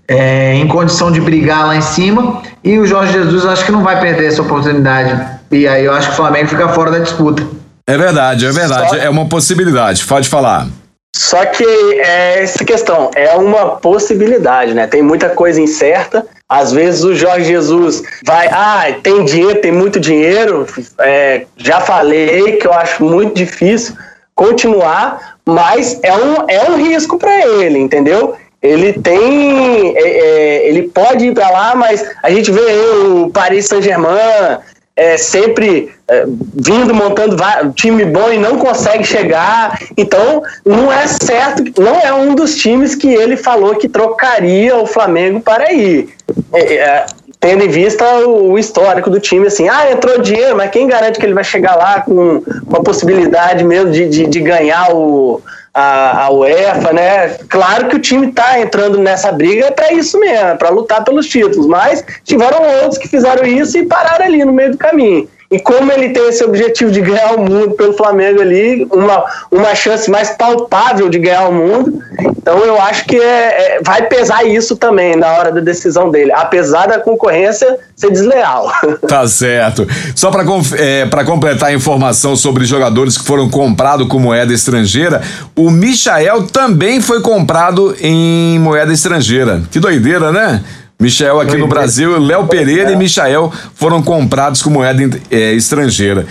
é, 0.07 0.55
em 0.55 0.67
condição 0.67 1.11
de 1.11 1.21
brigar 1.21 1.67
lá 1.67 1.75
em 1.75 1.81
cima. 1.81 2.41
E 2.63 2.77
o 2.77 2.85
Jorge 2.85 3.13
Jesus 3.13 3.45
acho 3.45 3.65
que 3.65 3.71
não 3.71 3.83
vai 3.83 3.99
perder 3.99 4.27
essa 4.27 4.41
oportunidade. 4.41 5.39
E 5.51 5.67
aí 5.67 5.85
eu 5.85 5.93
acho 5.93 6.07
que 6.07 6.13
o 6.13 6.17
Flamengo 6.17 6.47
fica 6.47 6.69
fora 6.69 6.91
da 6.91 6.99
disputa. 6.99 7.45
É 7.85 7.97
verdade, 7.97 8.45
é 8.45 8.51
verdade. 8.51 8.89
Só... 8.89 8.95
É 8.95 9.09
uma 9.09 9.27
possibilidade. 9.27 10.05
Pode 10.05 10.29
falar. 10.29 10.67
Só 11.15 11.45
que 11.45 11.63
é 11.63 12.41
essa 12.41 12.65
questão 12.65 13.11
é 13.13 13.35
uma 13.35 13.75
possibilidade, 13.77 14.73
né? 14.73 14.87
Tem 14.87 15.01
muita 15.01 15.29
coisa 15.29 15.61
incerta. 15.61 16.25
Às 16.49 16.71
vezes 16.71 17.03
o 17.03 17.15
Jorge 17.15 17.45
Jesus 17.45 18.03
vai, 18.25 18.47
ah, 18.47 18.85
tem 19.01 19.23
dinheiro, 19.23 19.61
tem 19.61 19.71
muito 19.71 19.99
dinheiro. 19.99 20.65
É, 20.99 21.45
já 21.55 21.81
falei 21.81 22.57
que 22.57 22.67
eu 22.67 22.73
acho 22.73 23.03
muito 23.03 23.35
difícil 23.35 23.95
continuar, 24.35 25.37
mas 25.45 25.99
é 26.01 26.13
um, 26.13 26.35
é 26.47 26.69
um 26.69 26.77
risco 26.77 27.17
para 27.17 27.45
ele, 27.47 27.77
entendeu? 27.77 28.35
Ele 28.63 28.93
tem. 28.93 29.95
É, 29.97 30.01
é, 30.01 30.69
ele 30.69 30.83
pode 30.83 31.25
ir 31.25 31.33
para 31.33 31.49
lá, 31.49 31.75
mas 31.75 32.03
a 32.23 32.31
gente 32.31 32.49
vê 32.49 32.61
o 32.61 33.29
Paris 33.29 33.67
Saint-Germain 33.67 34.57
é, 34.95 35.17
sempre 35.17 35.91
é, 36.07 36.25
vindo, 36.25 36.93
montando 36.93 37.35
time 37.73 38.05
bom 38.05 38.31
e 38.31 38.37
não 38.37 38.57
consegue 38.57 39.03
chegar. 39.03 39.77
Então, 39.97 40.43
não 40.65 40.91
é 40.91 41.05
certo, 41.07 41.63
não 41.81 41.99
é 41.99 42.13
um 42.13 42.33
dos 42.33 42.55
times 42.55 42.95
que 42.95 43.13
ele 43.13 43.35
falou 43.35 43.75
que 43.75 43.89
trocaria 43.89 44.77
o 44.77 44.85
Flamengo 44.85 45.41
para 45.41 45.73
ir. 45.73 46.09
É, 46.53 46.75
é, 46.75 47.05
tendo 47.39 47.65
em 47.65 47.69
vista 47.69 48.05
o, 48.25 48.57
histórico 48.57 49.09
do 49.09 49.19
time, 49.19 49.47
assim, 49.47 49.67
ah, 49.67 49.91
entrou 49.91 50.21
dinheiro, 50.21 50.55
mas 50.55 50.71
quem 50.71 50.87
garante 50.87 51.19
que 51.19 51.25
ele 51.25 51.33
vai 51.33 51.43
chegar 51.43 51.75
lá 51.75 51.99
com, 51.99 52.41
com 52.41 52.77
a 52.77 52.81
possibilidade 52.81 53.65
mesmo 53.65 53.91
de, 53.91 54.07
de, 54.07 54.27
de 54.27 54.39
ganhar 54.39 54.95
o 54.95 55.41
a, 55.73 56.25
a 56.25 56.29
UEFA, 56.29 56.93
né? 56.93 57.29
Claro 57.49 57.87
que 57.87 57.95
o 57.95 57.99
time 57.99 58.27
está 58.27 58.59
entrando 58.59 58.99
nessa 58.99 59.31
briga 59.31 59.71
para 59.71 59.91
isso 59.91 60.19
mesmo, 60.19 60.57
para 60.57 60.69
lutar 60.69 61.03
pelos 61.03 61.27
títulos, 61.27 61.65
mas 61.65 62.03
tiveram 62.23 62.61
outros 62.81 62.97
que 62.99 63.07
fizeram 63.07 63.43
isso 63.45 63.77
e 63.77 63.85
pararam 63.85 64.25
ali 64.25 64.45
no 64.45 64.53
meio 64.53 64.71
do 64.71 64.77
caminho. 64.77 65.27
E 65.53 65.59
como 65.59 65.91
ele 65.91 66.09
tem 66.09 66.29
esse 66.29 66.43
objetivo 66.43 66.89
de 66.89 66.99
ganhar 66.99 67.35
o 67.35 67.41
mundo 67.41 67.75
pelo 67.75 67.93
Flamengo 67.93 68.41
ali, 68.41 68.87
uma, 68.91 69.23
uma 69.51 69.75
chance 69.75 70.09
mais 70.09 70.31
palpável 70.31 71.09
de 71.09 71.19
ganhar 71.19 71.47
o 71.47 71.53
mundo, 71.53 72.01
então 72.35 72.57
eu 72.65 72.81
acho 72.81 73.05
que 73.05 73.15
é, 73.15 73.75
é, 73.77 73.81
vai 73.85 74.01
pesar 74.07 74.43
isso 74.43 74.75
também 74.75 75.15
na 75.15 75.31
hora 75.33 75.51
da 75.51 75.61
decisão 75.61 76.09
dele, 76.09 76.31
apesar 76.33 76.87
da 76.87 76.99
concorrência 76.99 77.77
ser 77.95 78.11
desleal. 78.11 78.71
Tá 79.07 79.27
certo. 79.27 79.87
Só 80.15 80.31
para 80.31 80.43
é, 80.77 81.23
completar 81.25 81.69
a 81.69 81.73
informação 81.73 82.35
sobre 82.35 82.65
jogadores 82.65 83.17
que 83.17 83.23
foram 83.23 83.47
comprados 83.47 84.07
com 84.07 84.17
moeda 84.17 84.51
estrangeira, 84.51 85.21
o 85.55 85.69
Michael 85.69 86.47
também 86.47 86.99
foi 86.99 87.21
comprado 87.21 87.95
em 87.99 88.57
moeda 88.59 88.91
estrangeira. 88.91 89.61
Que 89.69 89.79
doideira, 89.79 90.31
né? 90.31 90.63
Michel 90.99 91.39
aqui 91.39 91.57
no 91.57 91.67
Brasil, 91.67 92.19
Léo 92.19 92.47
Pereira 92.47 92.91
e 92.91 92.95
Michael 92.95 93.51
foram 93.75 94.01
comprados 94.01 94.61
com 94.61 94.69
moeda 94.69 95.19
é, 95.29 95.53
estrangeira. 95.53 96.25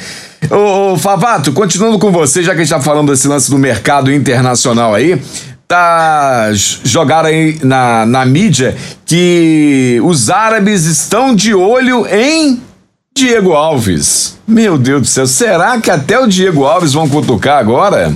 Ô, 0.50 0.92
ô, 0.92 0.98
Favato, 0.98 1.52
continuando 1.52 1.98
com 1.98 2.10
você, 2.10 2.42
já 2.42 2.52
que 2.54 2.60
a 2.60 2.64
gente 2.64 2.72
tá 2.72 2.80
falando 2.80 3.10
desse 3.12 3.28
lance 3.28 3.50
do 3.50 3.58
mercado 3.58 4.12
internacional 4.12 4.94
aí, 4.94 5.20
tá 5.68 6.48
jogaram 6.84 7.28
aí 7.28 7.58
na, 7.62 8.04
na 8.06 8.24
mídia 8.24 8.76
que 9.06 10.00
os 10.04 10.30
árabes 10.30 10.84
estão 10.84 11.34
de 11.34 11.54
olho 11.54 12.06
em 12.06 12.60
Diego 13.14 13.52
Alves. 13.52 14.38
Meu 14.46 14.76
Deus 14.78 15.02
do 15.02 15.06
céu, 15.06 15.26
será 15.26 15.78
que 15.80 15.90
até 15.90 16.18
o 16.18 16.26
Diego 16.26 16.64
Alves 16.64 16.92
vão 16.92 17.08
cutucar 17.08 17.58
agora? 17.58 18.12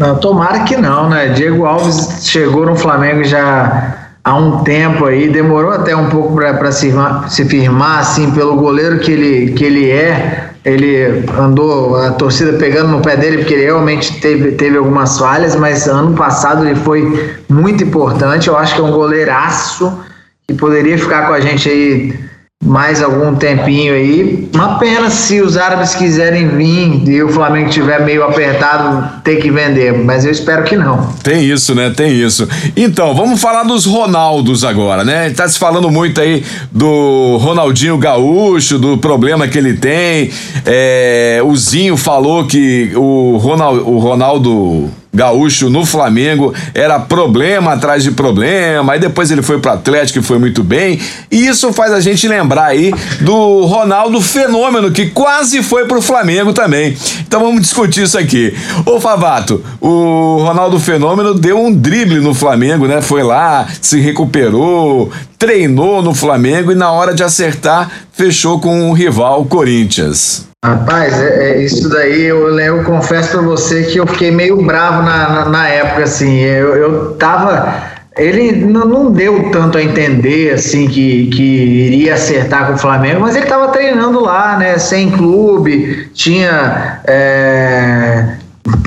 Não, 0.00 0.16
tomara 0.16 0.64
que 0.64 0.76
não, 0.76 1.08
né? 1.08 1.28
Diego 1.28 1.64
Alves 1.64 2.26
chegou 2.26 2.64
no 2.64 2.76
Flamengo 2.76 3.24
já 3.24 4.07
há 4.28 4.34
um 4.34 4.62
tempo 4.62 5.06
aí, 5.06 5.28
demorou 5.30 5.72
até 5.72 5.96
um 5.96 6.10
pouco 6.10 6.34
para 6.34 6.70
se, 6.70 6.92
se 7.28 7.44
firmar, 7.46 8.00
assim, 8.00 8.30
pelo 8.32 8.56
goleiro 8.56 8.98
que 8.98 9.10
ele, 9.10 9.52
que 9.52 9.64
ele 9.64 9.90
é. 9.90 10.50
Ele 10.64 11.24
andou 11.38 11.96
a 11.96 12.10
torcida 12.10 12.58
pegando 12.58 12.90
no 12.90 13.00
pé 13.00 13.16
dele, 13.16 13.38
porque 13.38 13.54
ele 13.54 13.64
realmente 13.64 14.20
teve, 14.20 14.52
teve 14.52 14.76
algumas 14.76 15.18
falhas, 15.18 15.56
mas 15.56 15.86
ano 15.86 16.14
passado 16.14 16.66
ele 16.66 16.74
foi 16.74 17.38
muito 17.48 17.82
importante. 17.82 18.48
Eu 18.48 18.58
acho 18.58 18.74
que 18.74 18.80
é 18.82 18.84
um 18.84 18.90
goleiraço 18.90 19.98
que 20.46 20.54
poderia 20.54 20.98
ficar 20.98 21.26
com 21.26 21.32
a 21.32 21.40
gente 21.40 21.66
aí 21.66 22.27
mais 22.64 23.00
algum 23.00 23.36
tempinho 23.36 23.94
aí. 23.94 24.48
Uma 24.52 24.78
pena 24.78 25.08
se 25.10 25.40
os 25.40 25.56
árabes 25.56 25.94
quiserem 25.94 26.48
vir 26.48 27.08
e 27.08 27.22
o 27.22 27.28
Flamengo 27.28 27.70
tiver 27.70 28.04
meio 28.04 28.24
apertado, 28.24 29.22
ter 29.22 29.36
que 29.36 29.48
vender, 29.48 29.96
mas 30.04 30.24
eu 30.24 30.32
espero 30.32 30.64
que 30.64 30.76
não. 30.76 31.06
Tem 31.22 31.44
isso, 31.44 31.72
né? 31.74 31.92
Tem 31.96 32.12
isso. 32.12 32.48
Então, 32.76 33.14
vamos 33.14 33.40
falar 33.40 33.62
dos 33.62 33.86
Ronaldos 33.86 34.64
agora, 34.64 35.04
né? 35.04 35.30
Tá 35.30 35.48
se 35.48 35.58
falando 35.58 35.88
muito 35.88 36.20
aí 36.20 36.44
do 36.72 37.38
Ronaldinho 37.40 37.96
Gaúcho, 37.96 38.76
do 38.76 38.98
problema 38.98 39.46
que 39.46 39.56
ele 39.56 39.74
tem. 39.74 40.30
É, 40.66 41.40
o 41.44 41.56
Zinho 41.56 41.96
falou 41.96 42.44
que 42.44 42.90
o, 42.96 43.36
Ronald, 43.36 43.80
o 43.80 43.98
Ronaldo 43.98 44.90
gaúcho 45.12 45.70
no 45.70 45.84
Flamengo 45.84 46.54
era 46.74 46.98
problema 46.98 47.72
atrás 47.72 48.02
de 48.02 48.10
problema, 48.12 48.92
aí 48.92 49.00
depois 49.00 49.30
ele 49.30 49.42
foi 49.42 49.58
pro 49.58 49.72
Atlético 49.72 50.18
e 50.18 50.22
foi 50.22 50.38
muito 50.38 50.62
bem. 50.62 51.00
E 51.30 51.46
isso 51.46 51.72
faz 51.72 51.92
a 51.92 52.00
gente 52.00 52.26
lembrar 52.28 52.66
aí 52.66 52.92
do 53.20 53.64
Ronaldo 53.64 54.20
Fenômeno, 54.20 54.90
que 54.90 55.06
quase 55.06 55.62
foi 55.62 55.86
pro 55.86 56.02
Flamengo 56.02 56.52
também. 56.52 56.96
Então 57.20 57.40
vamos 57.40 57.62
discutir 57.62 58.04
isso 58.04 58.18
aqui. 58.18 58.54
Ô 58.84 59.00
Favato, 59.00 59.62
o 59.80 60.42
Ronaldo 60.42 60.78
Fenômeno 60.78 61.34
deu 61.34 61.58
um 61.58 61.72
drible 61.72 62.20
no 62.20 62.34
Flamengo, 62.34 62.86
né? 62.86 63.00
Foi 63.00 63.22
lá, 63.22 63.66
se 63.80 64.00
recuperou, 64.00 65.10
treinou 65.38 66.02
no 66.02 66.14
Flamengo 66.14 66.72
e 66.72 66.74
na 66.74 66.90
hora 66.90 67.14
de 67.14 67.22
acertar, 67.22 67.90
fechou 68.12 68.60
com 68.60 68.90
o 68.90 68.92
rival 68.92 69.44
Corinthians. 69.44 70.47
Rapaz, 70.64 71.22
é, 71.22 71.52
é, 71.52 71.62
isso 71.62 71.88
daí 71.88 72.24
eu, 72.24 72.58
eu 72.58 72.82
confesso 72.82 73.38
pra 73.38 73.42
você 73.42 73.84
que 73.84 73.98
eu 73.98 74.06
fiquei 74.08 74.32
meio 74.32 74.60
bravo 74.60 75.02
na, 75.02 75.28
na, 75.28 75.44
na 75.48 75.68
época, 75.68 76.02
assim. 76.02 76.40
Eu, 76.40 76.74
eu 76.74 77.14
tava 77.14 77.96
ele 78.18 78.50
não 78.50 79.12
deu 79.12 79.50
tanto 79.52 79.78
a 79.78 79.82
entender 79.82 80.54
assim 80.54 80.88
que, 80.88 81.28
que 81.28 81.42
iria 81.42 82.14
acertar 82.14 82.66
com 82.66 82.72
o 82.72 82.78
Flamengo, 82.78 83.20
mas 83.20 83.36
ele 83.36 83.44
estava 83.44 83.68
treinando 83.68 84.20
lá, 84.20 84.56
né? 84.58 84.76
Sem 84.78 85.12
clube, 85.12 86.10
tinha 86.12 87.00
é, 87.06 88.24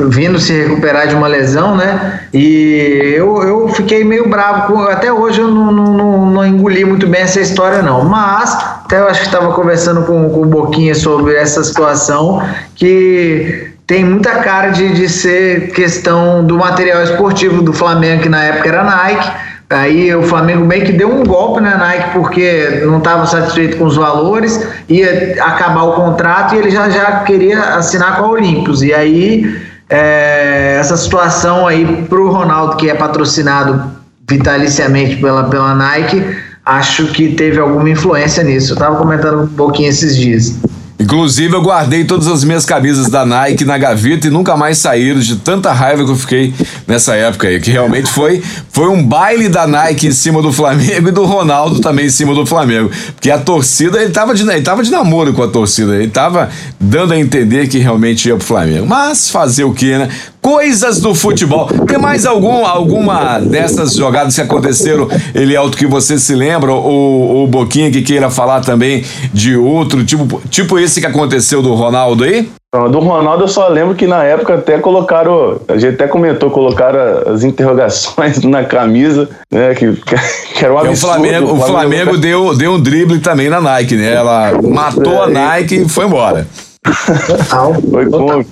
vindo 0.09 0.39
se 0.39 0.53
recuperar 0.53 1.07
de 1.07 1.15
uma 1.15 1.27
lesão, 1.27 1.75
né? 1.75 2.21
E 2.33 3.13
eu, 3.15 3.41
eu 3.43 3.67
fiquei 3.69 4.03
meio 4.03 4.29
bravo. 4.29 4.73
Com, 4.73 4.81
até 4.81 5.11
hoje 5.11 5.41
eu 5.41 5.47
não, 5.47 5.71
não, 5.71 6.25
não, 6.31 6.45
engoli 6.45 6.85
muito 6.85 7.07
bem 7.07 7.21
essa 7.21 7.39
história, 7.39 7.81
não. 7.81 8.05
Mas, 8.05 8.53
até 8.85 8.99
eu 8.99 9.07
acho 9.07 9.21
que 9.21 9.27
estava 9.27 9.53
conversando 9.53 10.03
com, 10.03 10.29
com 10.29 10.41
o 10.41 10.45
Boquinha 10.45 10.95
sobre 10.95 11.35
essa 11.35 11.63
situação, 11.63 12.41
que 12.75 13.71
tem 13.87 14.05
muita 14.05 14.31
cara 14.35 14.69
de, 14.69 14.93
de 14.93 15.09
ser 15.09 15.71
questão 15.71 16.45
do 16.45 16.57
material 16.57 17.03
esportivo 17.03 17.61
do 17.61 17.73
Flamengo, 17.73 18.23
que 18.23 18.29
na 18.29 18.43
época 18.43 18.69
era 18.69 18.83
Nike. 18.83 19.31
Aí 19.71 20.13
o 20.13 20.21
Flamengo 20.23 20.65
meio 20.65 20.83
que 20.83 20.91
deu 20.91 21.09
um 21.09 21.23
golpe 21.23 21.61
na 21.61 21.77
Nike 21.77 22.09
porque 22.11 22.81
não 22.83 22.97
estava 22.97 23.25
satisfeito 23.25 23.77
com 23.77 23.85
os 23.85 23.95
valores, 23.95 24.67
ia 24.89 25.41
acabar 25.41 25.83
o 25.83 25.93
contrato 25.93 26.55
e 26.55 26.57
ele 26.57 26.69
já, 26.69 26.89
já 26.89 27.21
queria 27.21 27.57
assinar 27.75 28.17
com 28.17 28.25
a 28.25 28.29
Olímpicos. 28.31 28.83
E 28.83 28.93
aí 28.93 29.61
é, 29.89 30.75
essa 30.77 30.97
situação 30.97 31.65
aí 31.65 32.05
para 32.09 32.19
o 32.19 32.29
Ronaldo, 32.29 32.75
que 32.75 32.89
é 32.89 32.93
patrocinado 32.93 33.91
vitaliciamente 34.29 35.15
pela, 35.17 35.45
pela 35.45 35.73
Nike, 35.73 36.21
acho 36.65 37.07
que 37.07 37.29
teve 37.29 37.57
alguma 37.57 37.89
influência 37.89 38.43
nisso. 38.43 38.71
Eu 38.71 38.75
estava 38.75 38.97
comentando 38.97 39.43
um 39.43 39.47
pouquinho 39.47 39.87
esses 39.87 40.17
dias. 40.17 40.57
Inclusive, 41.01 41.55
eu 41.55 41.61
guardei 41.61 42.03
todas 42.03 42.27
as 42.27 42.43
minhas 42.43 42.63
camisas 42.63 43.09
da 43.09 43.25
Nike 43.25 43.65
na 43.65 43.77
gaveta 43.77 44.27
e 44.27 44.29
nunca 44.29 44.55
mais 44.55 44.77
saíram 44.77 45.19
de 45.19 45.35
tanta 45.37 45.71
raiva 45.71 46.05
que 46.05 46.11
eu 46.11 46.15
fiquei 46.15 46.53
nessa 46.87 47.15
época 47.15 47.47
aí. 47.47 47.59
Que 47.59 47.71
realmente 47.71 48.09
foi, 48.09 48.41
foi 48.69 48.87
um 48.87 49.03
baile 49.03 49.49
da 49.49 49.65
Nike 49.65 50.07
em 50.07 50.11
cima 50.11 50.41
do 50.41 50.53
Flamengo 50.53 51.09
e 51.09 51.11
do 51.11 51.25
Ronaldo 51.25 51.79
também 51.79 52.05
em 52.05 52.09
cima 52.09 52.35
do 52.35 52.45
Flamengo. 52.45 52.91
Porque 53.15 53.31
a 53.31 53.39
torcida, 53.39 53.99
ele 53.99 54.11
tava 54.11 54.35
de, 54.35 54.43
ele 54.43 54.61
tava 54.61 54.83
de 54.83 54.91
namoro 54.91 55.33
com 55.33 55.41
a 55.41 55.47
torcida. 55.47 55.95
Ele 55.95 56.07
tava 56.07 56.49
dando 56.79 57.13
a 57.13 57.19
entender 57.19 57.67
que 57.67 57.79
realmente 57.79 58.27
ia 58.27 58.35
pro 58.35 58.45
Flamengo. 58.45 58.85
Mas 58.85 59.29
fazer 59.29 59.63
o 59.63 59.73
que, 59.73 59.97
né? 59.97 60.07
Coisas 60.41 60.99
do 60.99 61.13
futebol. 61.13 61.67
Tem 61.87 61.99
mais 61.99 62.25
algum, 62.25 62.65
alguma 62.65 63.39
dessas 63.39 63.93
jogadas 63.93 64.33
que 64.33 64.41
aconteceram, 64.41 65.07
Elielto, 65.35 65.77
que 65.77 65.85
você 65.85 66.17
se 66.17 66.33
lembra? 66.33 66.73
Ou 66.73 67.43
o 67.43 67.47
Boquinha 67.47 67.91
que 67.91 68.01
queira 68.01 68.29
falar 68.29 68.61
também 68.61 69.05
de 69.31 69.55
outro, 69.55 70.03
tipo, 70.03 70.41
tipo 70.49 70.79
esse 70.79 70.99
que 70.99 71.05
aconteceu 71.05 71.61
do 71.61 71.75
Ronaldo 71.75 72.23
aí? 72.23 72.49
Do 72.73 72.99
Ronaldo 72.99 73.43
eu 73.43 73.47
só 73.49 73.67
lembro 73.67 73.93
que 73.93 74.07
na 74.07 74.23
época 74.23 74.55
até 74.55 74.79
colocaram, 74.79 75.59
a 75.67 75.77
gente 75.77 75.95
até 75.95 76.07
comentou, 76.07 76.49
colocaram 76.49 77.33
as 77.33 77.43
interrogações 77.43 78.41
na 78.45 78.63
camisa, 78.63 79.29
né, 79.51 79.75
que, 79.75 79.91
que 79.91 80.63
era 80.63 80.73
um 80.73 80.77
absurdo. 80.77 80.93
O 80.93 80.97
Flamengo, 80.97 81.45
o 81.45 81.57
Flamengo, 81.57 81.63
o 81.63 81.67
Flamengo 81.67 82.17
deu, 82.17 82.55
deu 82.55 82.71
um 82.71 82.79
drible 82.81 83.19
também 83.19 83.49
na 83.49 83.59
Nike, 83.59 83.95
né, 83.95 84.13
ela 84.13 84.53
matou 84.63 85.21
a 85.21 85.29
é, 85.29 85.33
Nike 85.33 85.81
e 85.81 85.89
foi 85.89 86.05
embora. 86.05 86.47
Total. 86.83 87.73
Foi 87.73 88.05
bom. 88.05 88.43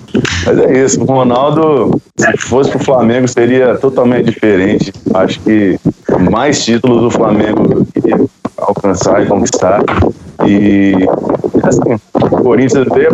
Mas 0.46 0.58
é 0.58 0.84
isso. 0.84 1.00
O 1.02 1.04
Ronaldo, 1.04 2.00
se 2.16 2.36
fosse 2.38 2.70
pro 2.70 2.78
Flamengo, 2.78 3.26
seria 3.26 3.76
totalmente 3.76 4.26
diferente. 4.26 4.92
Acho 5.14 5.40
que 5.40 5.78
mais 6.30 6.64
títulos 6.64 7.02
do 7.02 7.10
Flamengo 7.10 7.84
queria 7.92 8.20
alcançar 8.56 9.22
e 9.22 9.26
conquistar. 9.26 9.80
E 10.46 10.94
assim, 11.64 12.00
o 12.14 12.42
Corinthians 12.42 12.86
veio, 12.94 13.10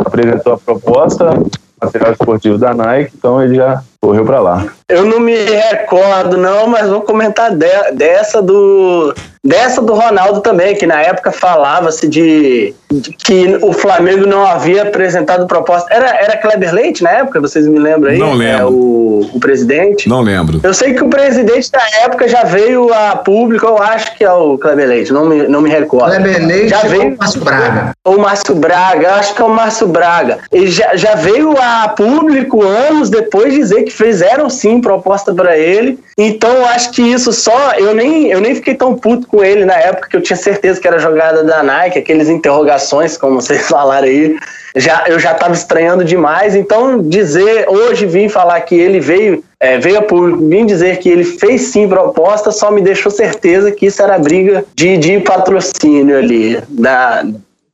apresentou 0.00 0.54
a 0.54 0.58
proposta, 0.58 1.38
material 1.80 2.12
esportivo 2.12 2.58
da 2.58 2.74
Nike, 2.74 3.12
então 3.16 3.42
ele 3.42 3.54
já 3.54 3.82
correu 4.00 4.24
para 4.24 4.40
lá. 4.40 4.66
Eu 4.88 5.04
não 5.04 5.20
me 5.20 5.34
recordo, 5.34 6.36
não, 6.36 6.66
mas 6.66 6.88
vou 6.88 7.00
comentar 7.02 7.54
de, 7.54 7.92
dessa 7.92 8.42
do 8.42 9.14
dessa 9.42 9.80
do 9.80 9.94
Ronaldo 9.94 10.40
também, 10.40 10.76
que 10.76 10.86
na 10.86 11.00
época 11.00 11.32
falava-se 11.32 12.06
de, 12.06 12.74
que 13.18 13.58
o 13.62 13.72
Flamengo 13.72 14.26
não 14.26 14.44
havia 14.44 14.82
apresentado 14.82 15.46
proposta. 15.46 15.92
Era, 15.92 16.08
era 16.16 16.36
Kleber 16.36 16.74
Leite 16.74 17.02
na 17.02 17.10
época, 17.10 17.40
vocês 17.40 17.66
me 17.66 17.78
lembram 17.78 18.10
aí? 18.10 18.18
Não 18.18 18.34
lembro. 18.34 18.62
É, 18.62 18.66
o, 18.66 19.30
o 19.32 19.40
presidente? 19.40 20.08
Não 20.08 20.20
lembro. 20.20 20.60
Eu 20.62 20.74
sei 20.74 20.94
que 20.94 21.02
o 21.02 21.08
presidente 21.08 21.70
da 21.70 21.82
época 22.04 22.28
já 22.28 22.42
veio 22.44 22.92
a 22.92 23.16
público, 23.16 23.66
eu 23.66 23.78
acho 23.78 24.16
que 24.16 24.24
é 24.24 24.32
o 24.32 24.58
Kleber 24.58 24.88
Leite, 24.88 25.12
não 25.12 25.26
me, 25.26 25.46
não 25.46 25.60
me 25.60 25.70
recordo. 25.70 26.10
Kleber 26.10 26.46
Leite 26.46 26.68
já 26.68 26.80
veio 26.80 27.14
o 27.14 27.16
Márcio 27.16 27.40
Braga. 27.40 27.92
O 28.04 28.16
Márcio 28.18 28.54
Braga, 28.54 29.14
acho 29.14 29.34
que 29.34 29.42
é 29.42 29.44
o 29.44 29.50
Márcio 29.50 29.86
Braga. 29.86 30.38
Ele 30.52 30.68
já, 30.68 30.96
já 30.96 31.14
veio 31.14 31.54
a 31.58 31.88
público 31.88 32.62
anos 32.62 33.08
depois 33.10 33.54
dizer 33.54 33.84
que 33.84 33.92
fizeram 33.92 34.50
sim 34.50 34.80
proposta 34.80 35.32
para 35.32 35.56
ele. 35.56 35.98
Então 36.18 36.50
eu 36.52 36.66
acho 36.66 36.90
que 36.90 37.02
isso 37.02 37.32
só. 37.32 37.72
Eu 37.78 37.94
nem, 37.94 38.28
eu 38.30 38.40
nem 38.40 38.54
fiquei 38.54 38.74
tão 38.74 38.94
puto 38.94 39.26
com 39.26 39.42
ele 39.42 39.64
na 39.64 39.74
época 39.74 40.08
que 40.08 40.16
eu 40.16 40.20
tinha 40.20 40.36
certeza 40.36 40.80
que 40.80 40.88
era 40.88 40.98
jogada 40.98 41.44
da 41.44 41.62
Nike, 41.62 41.98
aqueles 41.98 42.28
interrogações, 42.28 42.79
como 43.16 43.40
vocês 43.40 43.66
falaram 43.68 44.06
aí. 44.06 44.36
Já, 44.76 45.04
eu 45.08 45.18
já 45.18 45.32
estava 45.32 45.52
estranhando 45.52 46.04
demais. 46.04 46.54
Então, 46.54 47.02
dizer, 47.02 47.68
hoje 47.68 48.06
vim 48.06 48.28
falar 48.28 48.60
que 48.60 48.74
ele 48.74 49.00
veio, 49.00 49.42
é, 49.58 49.78
veio 49.78 49.98
a 49.98 50.02
público, 50.02 50.46
vim 50.48 50.64
dizer 50.64 50.98
que 50.98 51.08
ele 51.08 51.24
fez 51.24 51.62
sim 51.62 51.88
proposta, 51.88 52.52
só 52.52 52.70
me 52.70 52.80
deixou 52.80 53.10
certeza 53.10 53.72
que 53.72 53.86
isso 53.86 54.00
era 54.00 54.18
briga 54.18 54.64
de, 54.74 54.96
de 54.96 55.18
patrocínio 55.20 56.16
ali 56.16 56.62
da, 56.68 57.24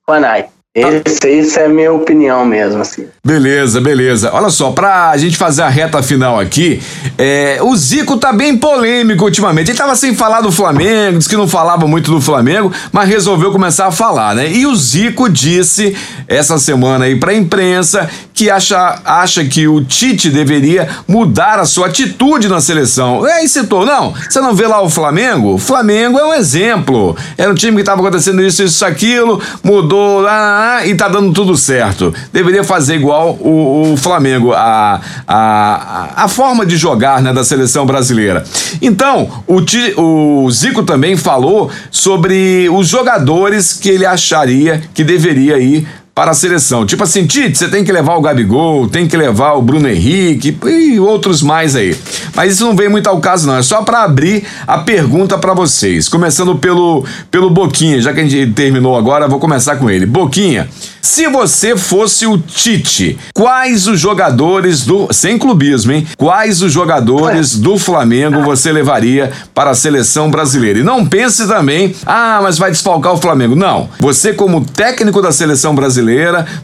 com. 0.07 0.56
Esse, 0.77 1.31
isso 1.31 1.59
é 1.59 1.65
a 1.65 1.69
minha 1.71 1.91
opinião 1.91 2.45
mesmo, 2.45 2.83
assim. 2.83 3.07
Beleza, 3.25 3.81
beleza. 3.81 4.31
Olha 4.35 4.51
só, 4.51 4.73
pra 4.73 5.17
gente 5.17 5.35
fazer 5.39 5.63
a 5.63 5.69
reta 5.71 6.03
final 6.03 6.39
aqui, 6.39 6.83
é, 7.17 7.59
o 7.63 7.75
Zico 7.75 8.19
tá 8.19 8.31
bem 8.31 8.59
polêmico 8.59 9.25
ultimamente. 9.25 9.71
Ele 9.71 9.79
tava 9.79 9.97
sem 9.97 10.15
falar 10.15 10.43
do 10.43 10.53
Flamengo, 10.53 11.17
disse 11.17 11.31
que 11.31 11.37
não 11.37 11.49
falava 11.49 11.87
muito 11.87 12.11
do 12.11 12.21
Flamengo, 12.21 12.71
mas 12.93 13.09
resolveu 13.09 13.51
começar 13.51 13.87
a 13.87 13.91
falar, 13.91 14.35
né? 14.35 14.53
E 14.53 14.67
o 14.67 14.77
Zico 14.77 15.31
disse 15.31 15.97
essa 16.29 16.59
semana 16.59 17.07
aí 17.07 17.17
pra 17.17 17.33
imprensa 17.33 18.11
que 18.37 18.51
acha, 18.51 19.01
acha 19.03 19.43
que 19.47 19.67
o 19.67 19.83
Tite 19.83 20.29
deveria 20.29 20.87
mudar 21.09 21.59
a 21.59 21.65
sua 21.65 21.87
atitude 21.87 22.49
na 22.49 22.61
seleção. 22.61 23.27
E 23.27 23.31
aí 23.31 23.49
citou, 23.49 23.87
não, 23.87 24.13
você 24.13 24.43
não 24.43 24.55
vê 24.55 24.67
lá 24.67 24.83
o 24.83 24.91
Flamengo? 24.91 25.55
O 25.55 25.59
Flamengo 25.59 26.19
é 26.19 26.25
um 26.27 26.35
exemplo. 26.35 27.17
Era 27.39 27.51
um 27.51 27.55
time 27.55 27.79
que 27.79 27.83
tava 27.83 28.03
acontecendo 28.03 28.43
isso, 28.43 28.63
isso, 28.63 28.85
aquilo, 28.85 29.43
mudou 29.65 30.21
lá 30.21 30.87
e 30.87 30.95
tá 30.95 31.09
dando 31.09 31.33
tudo 31.33 31.57
certo. 31.57 32.13
Deveria 32.31 32.63
fazer 32.63 32.97
igual 32.97 33.39
o, 33.41 33.93
o 33.93 33.97
Flamengo, 33.97 34.53
a, 34.53 35.01
a, 35.27 36.25
a 36.25 36.29
forma 36.29 36.67
de 36.67 36.77
jogar 36.77 37.23
né, 37.23 37.33
da 37.33 37.43
seleção 37.43 37.87
brasileira. 37.87 38.45
Então, 38.83 39.31
o, 39.47 39.63
o 39.97 40.51
Zico 40.51 40.83
também 40.83 41.17
falou 41.17 41.71
sobre 41.91 42.69
os 42.69 42.87
jogadores 42.87 43.73
que 43.73 43.89
ele 43.89 44.05
acharia 44.05 44.83
que 44.93 45.03
deveria 45.03 45.59
ir 45.59 45.89
para 46.17 46.31
a 46.31 46.35
seleção. 46.35 46.87
Tipo 46.87 47.05
assim, 47.05 47.27
Tite, 47.27 47.59
você 47.59 47.69
tem 47.69 47.85
que 47.85 47.93
levar 47.93 48.17
o 48.17 48.23
Gabigol, 48.23 48.89
tem 48.89 49.07
que 49.07 49.15
levar 49.19 49.53
o 49.53 49.61
Bruno 49.61 49.87
Henrique 49.87 50.57
e 50.65 50.99
outros 50.99 51.43
mais 51.43 51.77
aí. 51.77 51.95
Mas 52.35 52.55
isso 52.55 52.65
não 52.65 52.75
vem 52.75 52.89
muito 52.89 53.07
ao 53.07 53.21
caso, 53.21 53.47
não. 53.47 53.59
É 53.59 53.63
só 53.63 53.83
para 53.83 54.03
abrir 54.03 54.43
a 54.67 54.79
pergunta 54.79 55.37
para 55.37 55.53
vocês. 55.53 56.09
Começando 56.09 56.57
pelo, 56.57 57.05
pelo 57.31 57.51
Boquinha, 57.51 58.01
já 58.01 58.15
que 58.15 58.21
a 58.21 58.27
gente 58.27 58.51
terminou 58.55 58.97
agora, 58.97 59.29
vou 59.29 59.39
começar 59.39 59.77
com 59.77 59.91
ele. 59.91 60.07
Boquinha, 60.07 60.71
se 61.03 61.29
você 61.29 61.77
fosse 61.77 62.27
o 62.27 62.39
Tite, 62.39 63.19
quais 63.35 63.87
os 63.87 64.01
jogadores 64.01 64.87
do. 64.87 65.09
Sem 65.13 65.39
clubismo, 65.39 65.93
hein? 65.93 66.07
Quais 66.17 66.63
os 66.63 66.73
jogadores 66.73 67.57
do 67.57 67.79
Flamengo 67.79 68.43
você 68.43 68.73
levaria 68.73 69.31
para 69.55 69.71
a 69.71 69.75
seleção 69.75 70.31
brasileira? 70.31 70.79
E 70.79 70.83
não 70.83 71.05
pense 71.07 71.47
também, 71.47 71.95
ah, 72.07 72.41
mas 72.43 72.57
vai 72.57 72.71
desfalcar 72.71 73.13
o 73.13 73.19
Flamengo. 73.19 73.55
Não. 73.55 73.89
Você, 74.01 74.33
como 74.33 74.65
técnico 74.65 75.21
da 75.21 75.31
seleção 75.31 75.75
brasileira, 75.75 76.06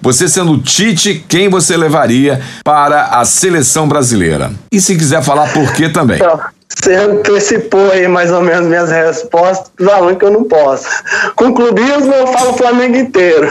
você 0.00 0.28
sendo 0.28 0.52
o 0.52 0.58
Tite, 0.58 1.24
quem 1.28 1.48
você 1.48 1.76
levaria 1.76 2.40
para 2.64 3.04
a 3.04 3.24
seleção 3.24 3.88
brasileira? 3.88 4.52
E 4.70 4.80
se 4.80 4.96
quiser 4.96 5.22
falar 5.22 5.52
por 5.52 5.72
quê 5.72 5.88
também. 5.88 6.16
Então, 6.16 6.40
você 6.74 6.94
antecipou 6.94 7.90
aí 7.92 8.08
mais 8.08 8.32
ou 8.32 8.40
menos 8.40 8.66
minhas 8.66 8.90
respostas, 8.90 9.70
falando 9.78 10.16
que 10.16 10.24
eu 10.24 10.30
não 10.30 10.44
posso. 10.44 10.86
Com 11.36 11.52
clubismo 11.52 12.12
eu 12.12 12.26
falo 12.28 12.50
o 12.50 12.56
Flamengo 12.56 12.96
inteiro. 12.96 13.48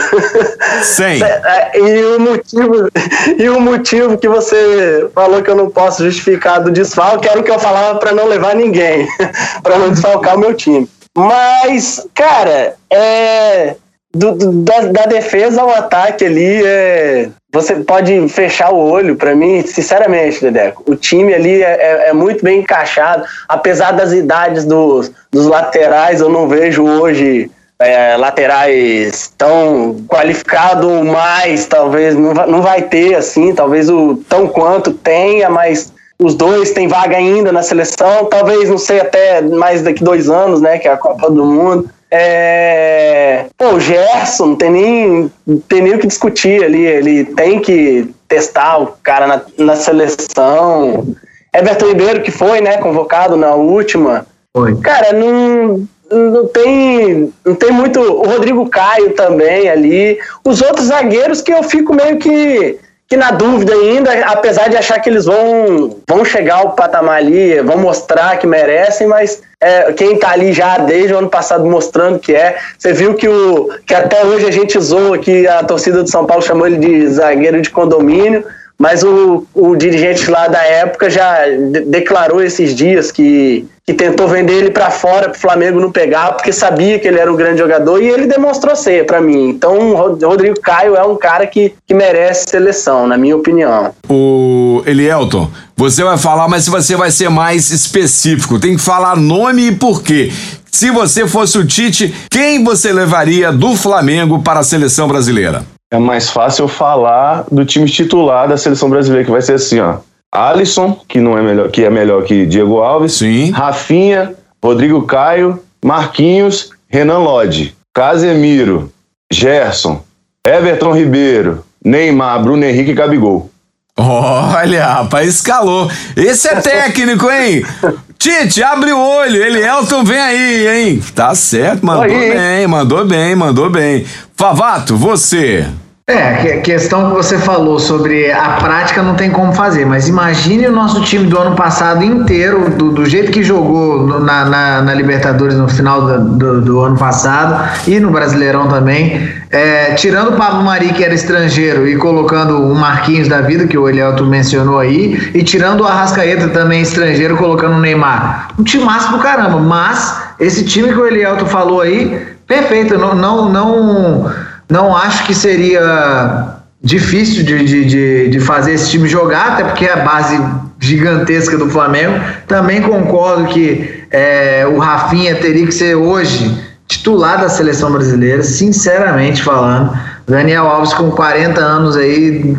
Sim. 0.82 1.22
É, 1.32 1.72
é, 1.74 1.80
e 1.80 2.06
o 2.06 2.20
motivo, 2.20 2.90
e 3.38 3.50
o 3.50 3.60
motivo 3.60 4.18
que 4.18 4.28
você 4.28 5.08
falou 5.14 5.42
que 5.42 5.50
eu 5.50 5.56
não 5.56 5.70
posso 5.70 6.04
justificar 6.04 6.62
do 6.62 6.72
desfalque 6.72 7.28
era 7.28 7.40
o 7.40 7.44
que 7.44 7.52
eu 7.52 7.60
falava 7.60 8.00
para 8.00 8.12
não 8.12 8.28
levar 8.28 8.56
ninguém, 8.56 9.08
para 9.62 9.78
não 9.78 9.92
desfalcar 9.92 10.36
o 10.36 10.40
meu 10.40 10.54
time. 10.54 10.90
Mas, 11.16 12.06
cara, 12.14 12.76
é, 12.90 13.76
do, 14.14 14.36
da, 14.64 14.82
da, 14.82 15.06
defesa 15.06 15.62
ao 15.62 15.70
ataque 15.70 16.26
ali, 16.26 16.66
é, 16.66 17.30
você 17.52 17.76
pode 17.76 18.28
fechar 18.28 18.72
o 18.72 18.78
olho, 18.78 19.16
para 19.16 19.34
mim, 19.34 19.66
sinceramente, 19.66 20.42
Dedeco. 20.42 20.84
O 20.86 20.96
time 20.96 21.34
ali 21.34 21.64
é, 21.64 21.72
é, 21.72 22.10
é, 22.10 22.14
muito 22.14 22.44
bem 22.44 22.60
encaixado, 22.60 23.24
apesar 23.48 23.92
das 23.92 24.12
idades 24.12 24.66
dos, 24.66 25.12
dos 25.32 25.46
laterais, 25.48 26.20
eu 26.20 26.30
não 26.30 26.48
vejo 26.48 26.84
hoje 26.84 27.50
é, 27.80 28.18
laterais 28.18 29.34
tão 29.38 30.04
qualificado 30.08 30.90
mais, 31.04 31.66
talvez 31.66 32.16
não 32.16 32.34
vai, 32.34 32.48
não 32.48 32.62
vai 32.62 32.82
ter 32.84 33.16
assim, 33.16 33.56
talvez 33.56 33.90
o 33.90 34.16
tão 34.30 34.48
quanto 34.48 34.92
tenha, 34.94 35.50
mas 35.50 35.92
os 36.20 36.36
dois 36.36 36.72
têm 36.72 36.88
vaga 36.88 37.18
ainda 37.18 37.52
na 37.52 37.64
seleção, 37.64 38.26
talvez, 38.26 38.70
não 38.70 38.78
sei, 38.78 39.00
até 39.00 39.42
mais 39.42 39.82
daqui 39.82 40.04
dois 40.04 40.30
anos, 40.30 40.62
né, 40.62 40.78
que 40.78 40.88
é 40.88 40.92
a 40.92 40.98
Copa 40.98 41.32
do 41.32 41.46
Mundo. 41.46 41.90
É... 42.12 43.46
Pô, 43.58 43.76
o 43.76 43.80
Gerson, 43.80 44.48
não 44.48 44.56
tem 44.56 44.70
nem, 44.70 45.32
não 45.48 45.60
tem 45.60 45.82
nem 45.82 45.96
o 45.96 46.00
que 46.00 46.08
discutir 46.08 46.64
ali, 46.64 46.86
ele 46.86 47.24
tem 47.24 47.60
que 47.60 48.14
testar 48.28 48.78
o 48.80 48.88
cara 49.02 49.28
na, 49.28 49.42
na 49.58 49.76
seleção. 49.76 51.16
Everton 51.54 51.88
Ribeiro, 51.88 52.22
que 52.22 52.32
foi, 52.32 52.60
né, 52.62 52.78
convocado 52.78 53.36
na 53.38 53.56
última. 53.56 54.26
Foi. 54.54 54.76
Cara, 54.82 55.14
não, 55.14 55.88
não 56.12 56.48
tem, 56.48 57.34
não 57.46 57.56
tem 57.56 57.72
muito. 57.72 58.00
O 58.00 58.26
Rodrigo 58.26 58.70
Caio 58.70 59.14
também 59.14 59.70
ali. 59.70 60.20
Os 60.46 60.62
outros 60.62 60.88
zagueiros 60.88 61.42
que 61.42 61.52
eu 61.52 61.64
fico 61.64 61.94
meio 61.94 62.18
que, 62.18 62.78
que 63.12 63.18
na 63.18 63.30
dúvida 63.30 63.74
ainda, 63.74 64.10
apesar 64.28 64.70
de 64.70 64.78
achar 64.78 64.98
que 65.02 65.10
eles 65.10 65.26
vão, 65.26 65.98
vão 66.08 66.24
chegar 66.24 66.60
ao 66.60 66.72
patamar 66.72 67.18
ali, 67.18 67.60
vão 67.60 67.78
mostrar 67.78 68.40
que 68.40 68.48
merecem, 68.48 69.06
mas 69.06 69.42
é, 69.60 69.92
quem 69.92 70.18
tá 70.18 70.30
ali 70.30 70.54
já 70.54 70.78
desde 70.78 71.14
o 71.14 71.18
ano 71.18 71.30
passado 71.30 71.66
mostrando 71.66 72.20
que 72.20 72.34
é. 72.34 72.58
Você 72.78 72.94
viu 72.94 73.14
que, 73.14 73.28
o, 73.28 73.70
que 73.86 73.94
até 73.94 74.24
hoje 74.24 74.46
a 74.46 74.52
gente 74.52 74.80
zoa 74.80 75.18
que 75.18 75.46
a 75.46 75.62
torcida 75.62 76.06
de 76.06 76.10
São 76.10 76.26
Paulo 76.26 76.42
chamou 76.42 76.66
ele 76.66 76.78
de 76.78 77.06
zagueiro 77.10 77.62
de 77.62 77.70
condomínio. 77.70 78.46
Mas 78.80 79.04
o, 79.04 79.46
o 79.54 79.76
dirigente 79.76 80.32
lá 80.32 80.48
da 80.48 80.64
época 80.64 81.10
já 81.10 81.46
de 81.50 81.82
declarou 81.82 82.42
esses 82.42 82.74
dias 82.74 83.12
que, 83.12 83.68
que 83.92 83.94
tentou 83.94 84.28
vender 84.28 84.54
ele 84.54 84.72
para 84.72 84.90
fora 84.90 85.30
para 85.30 85.38
o 85.38 85.40
Flamengo 85.40 85.80
não 85.80 85.92
pegar, 85.92 86.32
porque 86.34 86.54
sabia 86.54 86.98
que 86.98 87.08
ele 87.08 87.20
era 87.20 87.32
um 87.32 87.36
grande 87.36 87.60
jogador 87.60 88.02
e 88.02 88.08
ele 88.08 88.26
demonstrou 88.26 88.76
ser 88.76 89.06
para 89.06 89.20
mim. 89.20 89.50
Então, 89.50 89.92
o 89.92 90.28
Rodrigo 90.28 90.60
Caio 90.62 90.96
é 90.96 91.04
um 91.04 91.18
cara 91.18 91.46
que, 91.46 91.74
que 91.86 91.94
merece 91.94 92.46
seleção, 92.50 93.06
na 93.06 93.18
minha 93.18 93.36
opinião. 93.36 93.94
O 94.10 94.82
Elielton, 94.86 95.50
você 95.76 96.04
vai 96.04 96.18
falar, 96.18 96.48
mas 96.48 96.68
você 96.68 96.96
vai 96.96 97.12
ser 97.12 97.30
mais 97.30 97.70
específico. 97.70 98.60
Tem 98.60 98.78
que 98.78 98.82
falar 98.82 99.18
nome 99.18 99.68
e 99.68 99.76
porquê. 99.76 100.32
Se 100.72 100.90
você 100.90 101.28
fosse 101.28 101.58
o 101.58 101.68
Tite, 101.68 102.14
quem 102.30 102.64
você 102.64 102.94
levaria 102.94 103.52
do 103.52 103.76
Flamengo 103.76 104.42
para 104.42 104.62
a 104.62 104.64
seleção 104.64 105.08
brasileira? 105.08 105.64
é 105.94 106.00
mais 106.00 106.30
fácil 106.30 106.70
falar 106.70 107.44
do 107.52 107.66
time 107.66 107.86
titular 107.86 108.48
da 108.48 108.56
seleção 108.56 108.90
brasileira, 108.90 109.26
que 109.26 109.32
vai 109.32 109.42
ser 109.42 109.56
assim, 109.56 109.82
ó. 109.82 109.98
Alisson, 110.32 110.98
que 111.08 111.20
não 111.20 111.38
é 111.38 111.42
melhor, 111.42 111.70
que 111.70 111.84
é 111.84 111.90
melhor 111.90 112.24
que 112.24 112.46
Diego 112.46 112.80
Alves, 112.80 113.14
Sim. 113.14 113.52
Rafinha, 113.52 114.34
Rodrigo 114.64 115.02
Caio, 115.04 115.62
Marquinhos, 115.84 116.70
Renan 116.88 117.20
Lodge, 117.20 117.76
Casemiro, 117.94 118.92
Gerson, 119.32 120.02
Everton 120.46 120.94
Ribeiro, 120.94 121.66
Neymar, 121.84 122.42
Bruno 122.42 122.64
Henrique 122.64 122.92
e 122.92 122.94
Gabigol. 122.94 123.50
Olha, 123.98 124.86
rapaz, 124.86 125.28
escalou. 125.28 125.90
Esse 126.16 126.48
é 126.48 126.56
técnico, 126.62 127.30
hein? 127.30 127.64
Tite, 128.18 128.64
abre 128.64 128.92
o 128.92 129.00
olho. 129.00 129.44
Ele, 129.44 129.62
Elton, 129.62 130.04
vem 130.04 130.20
aí, 130.20 130.68
hein? 130.68 131.04
Tá 131.14 131.34
certo, 131.36 131.86
mandou 131.86 132.04
aí. 132.04 132.32
bem, 132.32 132.68
mandou 132.68 133.06
bem, 133.06 133.36
mandou 133.36 133.70
bem. 133.70 134.06
Favato, 134.36 134.96
você. 134.96 135.68
É, 136.08 136.58
a 136.58 136.62
questão 136.62 137.10
que 137.10 137.16
você 137.16 137.38
falou 137.38 137.80
sobre 137.80 138.32
a 138.32 138.58
prática 138.60 139.04
não 139.04 139.14
tem 139.16 139.30
como 139.30 139.54
fazer, 139.54 139.86
mas 139.86 140.08
imagine 140.08 140.68
o 140.68 140.72
nosso 140.72 141.02
time 141.02 141.28
do 141.28 141.38
ano 141.38 141.56
passado 141.56 142.04
inteiro, 142.04 142.72
do, 142.72 142.92
do 142.92 143.06
jeito 143.06 143.32
que 143.32 143.44
jogou 143.44 144.20
na, 144.20 144.44
na, 144.46 144.82
na, 144.82 144.94
Libertadores 144.96 145.56
no 145.56 145.70
final 145.70 146.02
do, 146.02 146.38
do, 146.38 146.62
do, 146.62 146.80
ano 146.82 146.98
passado 146.98 147.70
e 147.88 148.00
no 148.00 148.10
Brasileirão 148.10 148.68
também, 148.68 149.32
é, 149.52 149.94
tirando 149.94 150.34
o 150.34 150.38
Pablo 150.38 150.64
Mari, 150.64 150.92
que 150.92 151.04
era 151.04 151.14
estrangeiro, 151.14 151.88
e 151.88 151.96
colocando 151.96 152.58
o 152.58 152.76
Marquinhos 152.76 153.28
da 153.28 153.42
vida, 153.42 153.68
que 153.68 153.78
o 153.78 153.88
Elielto 153.88 154.26
mencionou 154.26 154.80
aí, 154.80 155.32
e 155.36 155.44
tirando 155.44 155.82
o 155.82 155.88
Arrascaeta 155.88 156.50
também 156.50 156.82
estrangeiro, 156.82 157.38
colocando 157.38 157.76
o 157.76 157.80
Neymar. 157.80 158.50
Um 158.60 158.64
time 158.64 158.84
massa 158.84 159.12
do 159.12 159.20
caramba, 159.20 159.60
mas 159.60 160.20
esse 160.40 160.66
time 160.66 160.90
que 160.90 161.00
o 161.00 161.06
Elielto 161.06 161.46
falou 161.46 161.82
aí, 161.82 162.20
perfeito, 162.48 162.98
não, 162.98 163.14
não, 163.16 163.50
não 163.50 164.51
não 164.72 164.96
acho 164.96 165.26
que 165.26 165.36
seria 165.36 166.56
difícil 166.82 167.44
de, 167.44 167.64
de, 167.66 167.86
de, 167.86 168.30
de, 168.30 168.40
fazer 168.40 168.72
esse 168.72 168.90
time 168.90 169.08
jogar, 169.08 169.52
até 169.52 169.66
porque 169.66 169.86
é 169.86 169.94
a 169.94 169.98
base 169.98 170.42
gigantesca 170.80 171.58
do 171.58 171.70
Flamengo. 171.70 172.20
Também 172.48 172.82
concordo 172.82 173.48
que 173.48 174.06
é, 174.10 174.66
o 174.66 174.80
Rafinha 174.80 175.36
teria 175.36 175.66
que 175.68 175.74
ser 175.74 175.96
hoje 175.96 176.58
titular 176.88 177.40
da 177.40 177.50
seleção 177.50 177.92
brasileira, 177.92 178.42
sinceramente 178.44 179.44
falando. 179.44 179.92
Daniel 180.26 180.68
Alves 180.68 180.94
com 180.94 181.12
40 181.12 181.60
anos 181.60 181.98
aí, 181.98 182.56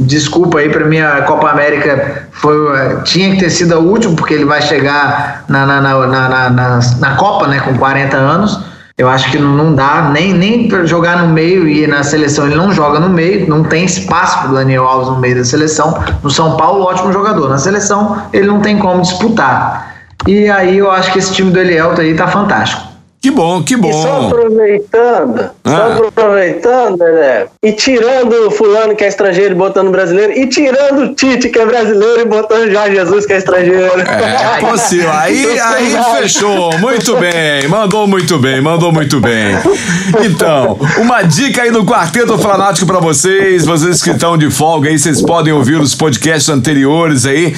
desculpa 0.00 0.58
aí 0.58 0.68
para 0.68 0.84
mim 0.84 0.98
a 0.98 1.22
Copa 1.22 1.48
América 1.48 2.26
foi 2.32 2.56
tinha 3.04 3.30
que 3.32 3.38
ter 3.38 3.50
sido 3.50 3.74
a 3.74 3.78
última 3.78 4.16
porque 4.16 4.34
ele 4.34 4.44
vai 4.44 4.60
chegar 4.60 5.44
na, 5.48 5.64
na, 5.64 5.80
na, 5.80 6.06
na, 6.08 6.50
na, 6.50 6.80
na 6.98 7.16
Copa, 7.16 7.46
né, 7.46 7.60
com 7.60 7.74
40 7.74 8.16
anos 8.16 8.71
eu 8.98 9.08
acho 9.08 9.30
que 9.30 9.38
não 9.38 9.74
dá 9.74 10.10
nem, 10.12 10.34
nem 10.34 10.68
para 10.68 10.84
jogar 10.84 11.22
no 11.22 11.32
meio 11.32 11.66
e 11.66 11.86
na 11.86 12.02
seleção 12.02 12.46
ele 12.46 12.56
não 12.56 12.72
joga 12.72 13.00
no 13.00 13.08
meio, 13.08 13.48
não 13.48 13.64
tem 13.64 13.84
espaço 13.84 14.40
para 14.40 14.50
o 14.50 14.54
Daniel 14.54 14.86
Alves 14.86 15.08
no 15.08 15.18
meio 15.18 15.36
da 15.36 15.44
seleção. 15.44 15.98
No 16.22 16.30
São 16.30 16.56
Paulo, 16.56 16.84
ótimo 16.84 17.12
jogador. 17.12 17.48
Na 17.48 17.58
seleção, 17.58 18.22
ele 18.32 18.46
não 18.46 18.60
tem 18.60 18.78
como 18.78 19.00
disputar. 19.00 19.94
E 20.26 20.48
aí 20.50 20.78
eu 20.78 20.90
acho 20.90 21.10
que 21.12 21.18
esse 21.18 21.32
time 21.32 21.50
do 21.50 21.58
Elielto 21.58 22.00
aí 22.00 22.14
tá 22.14 22.28
fantástico. 22.28 22.91
Que 23.22 23.30
bom, 23.30 23.62
que 23.62 23.76
bom. 23.76 23.88
E 23.88 24.02
só 24.02 24.26
aproveitando, 24.26 25.50
ah. 25.62 25.70
só 25.70 26.08
aproveitando, 26.08 26.98
né? 26.98 27.46
E 27.62 27.70
tirando 27.70 28.48
o 28.48 28.50
fulano 28.50 28.96
que 28.96 29.04
é 29.04 29.06
estrangeiro 29.06 29.54
e 29.54 29.56
botando 29.56 29.92
brasileiro, 29.92 30.32
e 30.32 30.48
tirando 30.48 31.02
o 31.04 31.14
Tite 31.14 31.48
que 31.48 31.56
é 31.60 31.64
brasileiro 31.64 32.22
e 32.22 32.24
botando 32.24 32.68
Jorge 32.72 32.96
Jesus 32.96 33.24
que 33.24 33.32
é 33.34 33.38
estrangeiro. 33.38 34.00
É, 34.00 34.58
possível. 34.58 35.08
Aí, 35.22 35.60
aí 35.60 35.96
fechou. 36.20 36.76
Muito 36.80 37.16
bem. 37.16 37.68
Mandou 37.68 38.08
muito 38.08 38.38
bem, 38.38 38.60
mandou 38.60 38.90
muito 38.90 39.20
bem. 39.20 39.56
Então, 40.24 40.76
uma 40.98 41.22
dica 41.22 41.62
aí 41.62 41.70
no 41.70 41.84
Quarteto 41.84 42.36
Fanático 42.38 42.86
para 42.86 42.98
vocês, 42.98 43.64
vocês 43.64 44.02
que 44.02 44.10
estão 44.10 44.36
de 44.36 44.50
folga 44.50 44.88
aí, 44.88 44.98
vocês 44.98 45.22
podem 45.22 45.52
ouvir 45.52 45.80
os 45.80 45.94
podcasts 45.94 46.48
anteriores 46.48 47.24
aí. 47.24 47.54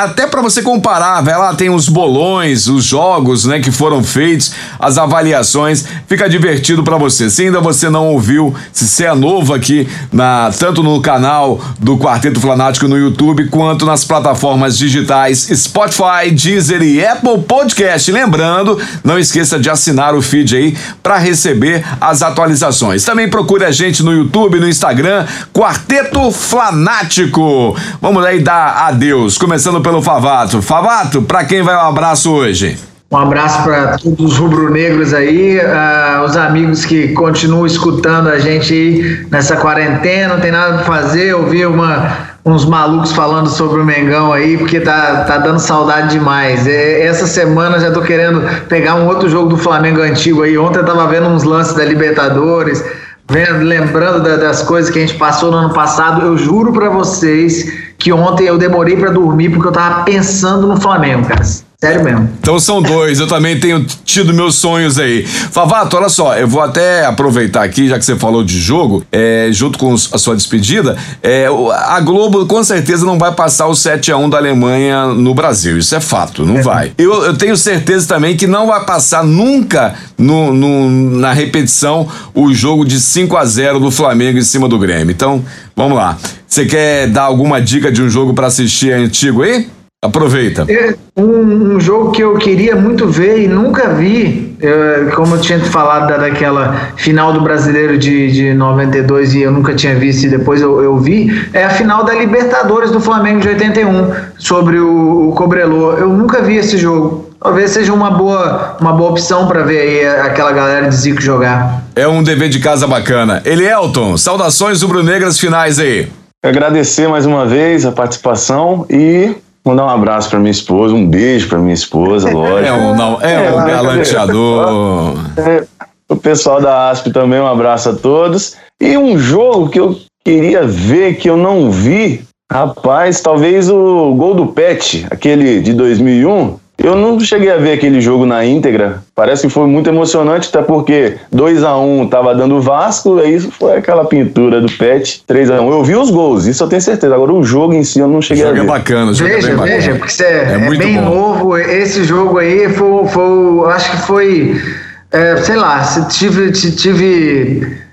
Até 0.00 0.28
para 0.28 0.42
você 0.42 0.62
comparar, 0.62 1.22
vai 1.22 1.36
lá, 1.36 1.54
tem 1.54 1.70
os 1.70 1.88
bolões, 1.88 2.68
os 2.68 2.84
jogos, 2.84 3.46
né, 3.46 3.58
que 3.58 3.72
foram 3.72 4.04
feitos 4.04 4.52
as 4.78 4.98
avaliações. 4.98 5.84
Fica 6.06 6.28
divertido 6.28 6.82
para 6.82 6.96
você. 6.96 7.30
Se 7.30 7.42
ainda 7.42 7.60
você 7.60 7.88
não 7.88 8.08
ouviu, 8.08 8.54
se 8.72 8.86
você 8.86 9.04
é 9.04 9.14
novo 9.14 9.54
aqui, 9.54 9.88
na, 10.12 10.50
tanto 10.58 10.82
no 10.82 11.00
canal 11.00 11.60
do 11.78 11.96
Quarteto 11.98 12.40
Flanático 12.40 12.88
no 12.88 12.98
YouTube, 12.98 13.48
quanto 13.48 13.84
nas 13.84 14.04
plataformas 14.04 14.76
digitais 14.76 15.48
Spotify, 15.54 16.30
Deezer 16.32 16.82
e 16.82 17.04
Apple 17.04 17.38
Podcast. 17.42 18.10
Lembrando, 18.10 18.80
não 19.04 19.18
esqueça 19.18 19.58
de 19.58 19.70
assinar 19.70 20.14
o 20.14 20.22
feed 20.22 20.56
aí 20.56 20.76
para 21.02 21.18
receber 21.18 21.84
as 22.00 22.22
atualizações. 22.22 23.04
Também 23.04 23.28
procure 23.28 23.64
a 23.64 23.70
gente 23.70 24.02
no 24.02 24.12
YouTube, 24.12 24.60
no 24.60 24.68
Instagram, 24.68 25.26
Quarteto 25.52 26.30
Flanático. 26.30 27.76
Vamos 28.00 28.24
aí 28.24 28.40
dar 28.40 28.86
adeus, 28.88 29.38
começando 29.38 29.80
pelo 29.80 30.02
Favato. 30.02 30.62
Favato, 30.62 31.22
para 31.22 31.44
quem 31.44 31.62
vai 31.62 31.74
o 31.74 31.78
um 31.78 31.88
abraço 31.88 32.30
hoje? 32.30 32.95
Um 33.08 33.18
abraço 33.18 33.62
para 33.62 33.98
todos 33.98 34.32
os 34.32 34.36
rubro-negros 34.36 35.14
aí, 35.14 35.58
uh, 35.58 36.24
os 36.24 36.36
amigos 36.36 36.84
que 36.84 37.12
continuam 37.12 37.64
escutando 37.64 38.28
a 38.28 38.40
gente 38.40 38.74
aí 38.74 39.26
nessa 39.30 39.56
quarentena, 39.56 40.34
não 40.34 40.40
tem 40.40 40.50
nada 40.50 40.78
para 40.78 40.84
fazer, 40.84 41.32
ouvir 41.32 41.68
uma, 41.68 42.16
uns 42.44 42.64
malucos 42.64 43.12
falando 43.12 43.48
sobre 43.48 43.80
o 43.80 43.84
Mengão 43.84 44.32
aí, 44.32 44.58
porque 44.58 44.80
tá, 44.80 45.22
tá 45.22 45.38
dando 45.38 45.60
saudade 45.60 46.10
demais. 46.10 46.66
essa 46.66 47.28
semana 47.28 47.78
já 47.78 47.92
tô 47.92 48.02
querendo 48.02 48.42
pegar 48.68 48.96
um 48.96 49.06
outro 49.06 49.28
jogo 49.28 49.50
do 49.50 49.56
Flamengo 49.56 50.00
antigo 50.00 50.42
aí. 50.42 50.58
Ontem 50.58 50.80
eu 50.80 50.84
tava 50.84 51.06
vendo 51.06 51.28
uns 51.28 51.44
lances 51.44 51.74
da 51.74 51.84
Libertadores, 51.84 52.84
vendo, 53.30 53.60
lembrando 53.60 54.20
da, 54.20 54.36
das 54.36 54.62
coisas 54.62 54.90
que 54.90 54.98
a 54.98 55.02
gente 55.02 55.14
passou 55.14 55.52
no 55.52 55.58
ano 55.58 55.72
passado. 55.72 56.22
Eu 56.22 56.36
juro 56.36 56.72
para 56.72 56.88
vocês 56.88 57.72
que 57.98 58.12
ontem 58.12 58.48
eu 58.48 58.58
demorei 58.58 58.96
para 58.96 59.10
dormir 59.10 59.50
porque 59.50 59.68
eu 59.68 59.72
tava 59.72 60.02
pensando 60.02 60.66
no 60.66 60.80
Flamengo, 60.80 61.28
cara. 61.28 61.44
Sério 61.78 62.02
mesmo. 62.02 62.30
Então 62.40 62.58
são 62.58 62.80
dois, 62.80 63.20
eu 63.20 63.26
também 63.26 63.60
tenho 63.60 63.84
tido 64.02 64.32
meus 64.32 64.54
sonhos 64.54 64.98
aí. 64.98 65.26
Favato, 65.26 65.94
olha 65.98 66.08
só, 66.08 66.34
eu 66.34 66.48
vou 66.48 66.62
até 66.62 67.04
aproveitar 67.04 67.62
aqui, 67.62 67.86
já 67.86 67.98
que 67.98 68.04
você 68.04 68.16
falou 68.16 68.42
de 68.42 68.58
jogo, 68.58 69.04
é, 69.12 69.48
junto 69.52 69.78
com 69.78 69.92
a 69.92 70.18
sua 70.18 70.34
despedida, 70.34 70.96
é, 71.22 71.46
a 71.86 72.00
Globo 72.00 72.46
com 72.46 72.64
certeza 72.64 73.04
não 73.04 73.18
vai 73.18 73.30
passar 73.32 73.66
o 73.66 73.74
7 73.74 74.10
a 74.10 74.16
1 74.16 74.30
da 74.30 74.38
Alemanha 74.38 75.08
no 75.08 75.34
Brasil, 75.34 75.76
isso 75.76 75.94
é 75.94 76.00
fato, 76.00 76.46
não 76.46 76.58
é. 76.58 76.62
vai. 76.62 76.92
Eu, 76.96 77.24
eu, 77.24 77.36
tenho 77.36 77.56
certeza 77.58 78.08
também 78.08 78.38
que 78.38 78.46
não 78.46 78.66
vai 78.66 78.82
passar 78.86 79.22
nunca 79.22 79.94
no, 80.16 80.54
no, 80.54 80.90
na 81.18 81.34
repetição 81.34 82.08
o 82.32 82.54
jogo 82.54 82.86
de 82.86 82.98
5 82.98 83.36
a 83.36 83.44
0 83.44 83.80
do 83.80 83.90
Flamengo 83.90 84.38
em 84.38 84.42
cima 84.42 84.66
do 84.66 84.78
Grêmio. 84.78 85.12
Então, 85.12 85.44
vamos 85.76 85.98
lá. 85.98 86.16
Você 86.48 86.64
quer 86.64 87.08
dar 87.08 87.24
alguma 87.24 87.60
dica 87.60 87.92
de 87.92 88.00
um 88.00 88.08
jogo 88.08 88.32
para 88.32 88.46
assistir 88.46 88.94
antigo 88.94 89.42
aí? 89.42 89.75
Aproveita. 90.06 90.66
É, 90.68 90.94
um, 91.16 91.74
um, 91.74 91.80
jogo 91.80 92.12
que 92.12 92.22
eu 92.22 92.36
queria 92.36 92.76
muito 92.76 93.08
ver 93.08 93.42
e 93.42 93.48
nunca 93.48 93.88
vi, 93.88 94.56
eu, 94.60 95.10
como 95.14 95.34
eu 95.34 95.40
tinha 95.40 95.58
falado 95.58 96.08
da, 96.08 96.18
daquela 96.18 96.92
final 96.96 97.32
do 97.32 97.40
Brasileiro 97.40 97.98
de, 97.98 98.30
de 98.30 98.54
92 98.54 99.34
e 99.34 99.42
eu 99.42 99.50
nunca 99.50 99.74
tinha 99.74 99.94
visto 99.94 100.24
e 100.24 100.28
depois 100.28 100.60
eu, 100.60 100.82
eu 100.82 100.96
vi, 100.98 101.48
é 101.52 101.64
a 101.64 101.70
final 101.70 102.04
da 102.04 102.14
Libertadores 102.14 102.90
do 102.90 103.00
Flamengo 103.00 103.40
de 103.40 103.48
81, 103.48 104.12
sobre 104.38 104.78
o, 104.78 105.30
o 105.30 105.32
Cobrelô. 105.32 105.92
Eu 105.92 106.08
nunca 106.08 106.42
vi 106.42 106.56
esse 106.56 106.78
jogo. 106.78 107.26
Talvez 107.40 107.70
seja 107.70 107.92
uma 107.92 108.10
boa, 108.10 108.76
uma 108.80 108.92
boa 108.92 109.10
opção 109.10 109.46
para 109.46 109.62
ver 109.62 109.80
aí 109.80 110.06
aquela 110.26 110.52
galera 110.52 110.88
de 110.88 110.96
Zico 110.96 111.20
jogar. 111.20 111.82
É 111.94 112.08
um 112.08 112.22
dever 112.22 112.48
de 112.48 112.58
casa 112.58 112.86
bacana. 112.86 113.42
Elielton, 113.44 114.16
saudações 114.16 114.82
rubro-negras 114.82 115.38
finais 115.38 115.78
aí. 115.78 116.08
Agradecer 116.42 117.08
mais 117.08 117.26
uma 117.26 117.44
vez 117.44 117.84
a 117.84 117.92
participação 117.92 118.86
e 118.88 119.34
Mandar 119.66 119.86
um 119.86 119.88
abraço 119.88 120.30
para 120.30 120.38
minha 120.38 120.52
esposa, 120.52 120.94
um 120.94 121.04
beijo 121.04 121.48
para 121.48 121.58
minha 121.58 121.74
esposa, 121.74 122.30
lógico. 122.32 122.68
É 122.68 122.72
um, 122.72 122.94
não, 122.94 123.20
é, 123.20 123.46
é 123.46 123.50
um 123.50 123.66
galanteador. 123.66 125.14
É, 125.36 125.64
o 126.08 126.14
pessoal 126.14 126.60
da 126.60 126.90
ASP 126.90 127.10
também, 127.10 127.40
um 127.40 127.48
abraço 127.48 127.90
a 127.90 127.94
todos. 127.94 128.54
E 128.80 128.96
um 128.96 129.18
jogo 129.18 129.68
que 129.68 129.80
eu 129.80 129.98
queria 130.24 130.64
ver, 130.64 131.16
que 131.16 131.28
eu 131.28 131.36
não 131.36 131.68
vi, 131.68 132.22
rapaz, 132.50 133.20
talvez 133.20 133.68
o 133.68 134.14
gol 134.14 134.34
do 134.34 134.46
Pet, 134.46 135.04
aquele 135.10 135.60
de 135.60 135.72
2001. 135.72 136.58
Eu 136.78 136.94
não 136.94 137.18
cheguei 137.18 137.50
a 137.50 137.56
ver 137.56 137.72
aquele 137.72 138.00
jogo 138.00 138.24
na 138.24 138.44
íntegra. 138.44 139.02
Parece 139.16 139.46
que 139.46 139.48
foi 139.48 139.66
muito 139.66 139.88
emocionante, 139.88 140.50
até 140.50 140.60
porque 140.60 141.14
2 141.32 141.64
a 141.64 141.74
1 141.78 142.00
um 142.00 142.06
tava 142.06 142.34
dando 142.34 142.56
o 142.56 142.60
Vasco, 142.60 143.18
e 143.18 143.34
isso 143.34 143.50
foi 143.50 143.78
aquela 143.78 144.04
pintura 144.04 144.60
do 144.60 144.70
Pet, 144.70 145.24
3 145.26 145.52
a 145.52 145.62
1 145.62 145.70
Eu 145.70 145.82
vi 145.82 145.96
os 145.96 146.10
gols, 146.10 146.44
isso 146.44 146.62
eu 146.62 146.68
tenho 146.68 146.82
certeza. 146.82 147.14
Agora 147.14 147.32
o 147.32 147.42
jogo 147.42 147.72
em 147.72 147.82
si 147.82 147.98
eu 147.98 148.08
não 148.08 148.20
cheguei 148.20 148.44
a 148.44 148.52
ver. 148.52 148.60
É 148.60 148.64
bacana, 148.64 149.12
veja, 149.12 149.24
é 149.24 149.28
bem 149.28 149.40
veja, 149.40 149.56
bacana. 149.56 149.98
porque 149.98 150.12
você 150.12 150.22
é, 150.22 150.28
é, 150.28 150.66
é 150.66 150.76
bem 150.76 150.96
bom. 150.96 151.14
novo. 151.14 151.56
Esse 151.56 152.04
jogo 152.04 152.36
aí 152.36 152.68
foi, 152.68 153.06
foi 153.06 153.72
acho 153.72 153.90
que 153.92 153.96
foi, 154.06 154.62
é, 155.10 155.36
sei 155.38 155.56
lá, 155.56 155.82
tive, 156.10 156.52
tive 156.52 157.85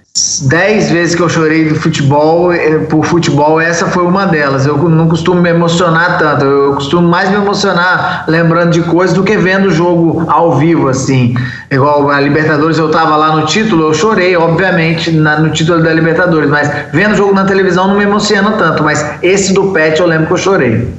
dez 0.44 0.92
vezes 0.92 1.16
que 1.16 1.22
eu 1.22 1.30
chorei 1.30 1.68
do 1.68 1.76
futebol, 1.76 2.54
eh, 2.54 2.78
por 2.90 3.04
futebol, 3.04 3.60
essa 3.60 3.88
foi 3.88 4.04
uma 4.04 4.28
delas. 4.28 4.66
Eu 4.66 4.78
não 4.78 5.08
costumo 5.08 5.42
me 5.42 5.50
emocionar 5.50 6.20
tanto, 6.20 6.46
eu 6.46 6.74
costumo 6.76 7.08
mais 7.08 7.30
me 7.30 7.38
emocionar 7.38 8.26
lembrando 8.28 8.72
de 8.72 8.82
coisas 8.82 9.16
do 9.16 9.24
que 9.24 9.36
vendo 9.38 9.70
o 9.70 9.72
jogo 9.72 10.24
ao 10.28 10.56
vivo, 10.56 10.88
assim. 10.88 11.34
Igual 11.72 12.12
a 12.12 12.20
Libertadores, 12.20 12.78
eu 12.78 12.92
tava 12.92 13.16
lá 13.16 13.36
no 13.36 13.48
título, 13.48 13.88
eu 13.88 13.94
chorei, 13.94 14.36
obviamente, 14.36 15.12
na, 15.12 15.40
no 15.40 15.50
título 15.50 15.82
da 15.82 15.92
Libertadores, 15.92 16.50
mas 16.50 16.72
vendo 16.94 17.14
o 17.14 17.18
jogo 17.18 17.34
na 17.34 17.46
televisão 17.46 17.88
não 17.88 17.98
me 17.98 18.04
emociona 18.04 18.52
tanto, 18.52 18.84
mas 18.84 19.04
esse 19.24 19.52
do 19.52 19.72
Pet 19.72 20.00
eu 20.00 20.06
lembro 20.06 20.28
que 20.28 20.34
eu 20.34 20.38
chorei. 20.38 20.94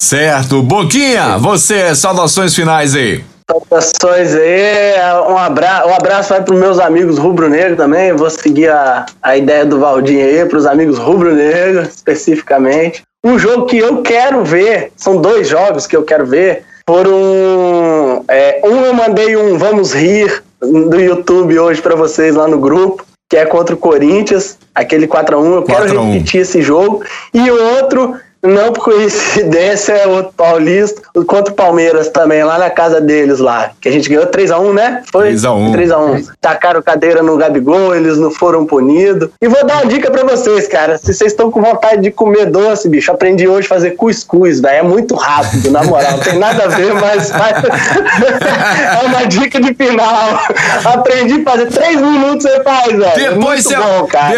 Certo. 0.00 0.62
Boquinha, 0.62 1.36
você, 1.38 1.94
saudações 1.94 2.54
finais 2.54 2.96
aí. 2.96 3.22
Saudações 3.50 4.34
aí, 4.34 4.94
um 5.28 5.36
abraço, 5.36 5.88
um 5.88 5.94
abraço 5.94 6.28
vai 6.30 6.42
para 6.42 6.54
os 6.54 6.60
meus 6.60 6.78
amigos 6.78 7.18
rubro-negro 7.18 7.76
também. 7.76 8.12
Vou 8.14 8.30
seguir 8.30 8.70
a, 8.70 9.04
a 9.22 9.36
ideia 9.36 9.66
do 9.66 9.78
Valdinho 9.78 10.24
aí, 10.24 10.46
para 10.46 10.56
os 10.56 10.64
amigos 10.64 10.98
rubro-negro 10.98 11.82
especificamente. 11.82 13.02
Um 13.22 13.38
jogo 13.38 13.66
que 13.66 13.76
eu 13.76 14.00
quero 14.02 14.44
ver, 14.44 14.92
são 14.96 15.18
dois 15.20 15.46
jogos 15.46 15.86
que 15.86 15.94
eu 15.94 16.02
quero 16.02 16.24
ver. 16.24 16.64
Foram. 16.88 18.24
É, 18.28 18.60
um 18.64 18.82
eu 18.82 18.94
mandei 18.94 19.36
um 19.36 19.58
Vamos 19.58 19.92
Rir 19.92 20.42
do 20.60 20.98
YouTube 20.98 21.58
hoje 21.58 21.82
para 21.82 21.94
vocês 21.94 22.34
lá 22.34 22.48
no 22.48 22.58
grupo, 22.58 23.04
que 23.30 23.36
é 23.36 23.44
contra 23.44 23.74
o 23.74 23.78
Corinthians, 23.78 24.58
aquele 24.74 25.06
4x1. 25.06 25.54
Eu 25.54 25.62
quero 25.62 26.02
repetir 26.02 26.40
esse 26.42 26.62
jogo. 26.62 27.02
E 27.32 27.50
o 27.50 27.76
outro 27.76 28.16
não 28.44 28.72
por 28.72 28.84
coincidência, 28.84 29.92
é 29.92 30.06
outro 30.06 30.32
paulista, 30.36 31.00
contra 31.26 31.52
o 31.52 31.56
Palmeiras 31.56 32.08
também, 32.08 32.44
lá 32.44 32.58
na 32.58 32.68
casa 32.68 33.00
deles 33.00 33.38
lá. 33.38 33.70
Que 33.80 33.88
a 33.88 33.92
gente 33.92 34.08
ganhou 34.08 34.26
3x1, 34.26 34.72
né? 34.74 35.02
Foi? 35.10 35.32
3x1. 35.32 35.72
3x1. 35.72 36.28
Tacaram 36.40 36.82
cadeira 36.82 37.22
no 37.22 37.36
Gabigol, 37.36 37.94
eles 37.94 38.18
não 38.18 38.30
foram 38.30 38.66
punidos. 38.66 39.30
E 39.40 39.48
vou 39.48 39.64
dar 39.64 39.76
uma 39.76 39.86
dica 39.86 40.10
pra 40.10 40.24
vocês, 40.24 40.68
cara. 40.68 40.98
Se 40.98 41.14
vocês 41.14 41.32
estão 41.32 41.50
com 41.50 41.62
vontade 41.62 42.02
de 42.02 42.10
comer 42.10 42.46
doce, 42.46 42.88
bicho, 42.88 43.10
aprendi 43.10 43.48
hoje 43.48 43.66
a 43.66 43.68
fazer 43.68 43.92
cuscuz, 43.92 44.60
velho. 44.60 44.74
É 44.74 44.82
muito 44.82 45.14
rápido, 45.14 45.70
na 45.70 45.82
moral. 45.82 46.12
Não 46.12 46.18
tem 46.18 46.38
nada 46.38 46.64
a 46.64 46.68
ver, 46.68 46.92
mas. 46.94 47.30
é 47.32 49.06
uma 49.06 49.24
dica 49.26 49.60
de 49.60 49.74
final. 49.74 50.40
Aprendi 50.84 51.40
a 51.40 51.50
fazer 51.50 51.66
3 51.66 52.00
minutos 52.00 52.42
você 52.42 52.62
faz, 52.62 52.92
velho. 52.92 53.14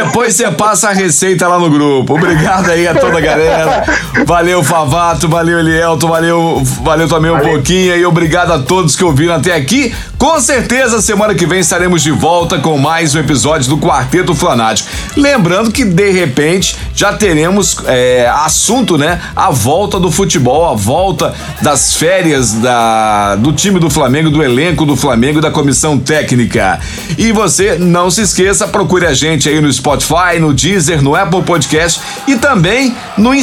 Depois 0.05 0.37
você 0.37 0.51
passa 0.53 0.91
a 0.91 0.93
receita 0.93 1.49
lá 1.49 1.59
no 1.59 1.71
grupo. 1.71 2.15
Obrigado 2.15 2.71
aí 2.71 2.87
a 2.87 2.95
toda 2.95 3.19
a 3.19 3.21
galera. 3.21 3.85
Valeu, 4.25 4.65
Favato, 4.65 5.29
valeu, 5.29 5.59
Elielto, 5.59 6.09
valeu, 6.09 6.63
valeu 6.83 7.09
também 7.09 7.31
um 7.31 7.39
pouquinho 7.39 7.97
e 7.97 8.05
obrigado 8.07 8.51
a 8.53 8.59
todos 8.59 8.97
que 8.97 9.05
ouviram 9.05 9.35
até 9.35 9.55
aqui. 9.55 9.95
Com 10.19 10.41
certeza, 10.41 11.03
semana 11.03 11.35
que 11.35 11.45
vem 11.45 11.61
estaremos 11.61 12.03
de 12.03 12.11
volta 12.11 12.59
com 12.59 12.79
mais 12.79 13.15
um 13.15 13.19
episódio 13.19 13.69
do 13.69 13.77
Quarteto 13.77 14.35
Flanático. 14.35 14.89
Lembrando 15.15 15.71
que, 15.71 15.85
de 15.85 16.11
repente, 16.11 16.75
já 16.95 17.13
teremos 17.13 17.77
é, 17.85 18.27
assunto, 18.27 18.97
né? 18.97 19.21
A 19.37 19.51
volta 19.51 20.01
do 20.01 20.11
futebol, 20.11 20.71
a 20.71 20.75
volta 20.75 21.35
das 21.61 21.95
férias 21.95 22.55
da, 22.55 23.37
do 23.37 23.53
time 23.53 23.79
do 23.79 23.91
Flamengo, 23.91 24.31
do 24.31 24.43
elenco 24.43 24.87
do 24.87 24.97
Flamengo 24.97 25.39
e 25.39 25.43
da 25.43 25.51
comissão 25.51 25.99
técnica. 25.99 26.81
E 27.19 27.31
você, 27.33 27.77
não 27.79 28.11
se 28.11 28.23
esqueça, 28.23 28.67
procure 28.67 29.05
a 29.05 29.13
gente 29.13 29.49
aí 29.49 29.61
no 29.61 29.71
Spotify, 29.71 30.39
no 30.41 30.55
Deezer, 30.55 31.03
no 31.03 31.15
Apple 31.15 31.43
Podcast 31.43 32.01
e 32.27 32.37
também 32.37 32.97
no 33.19 33.35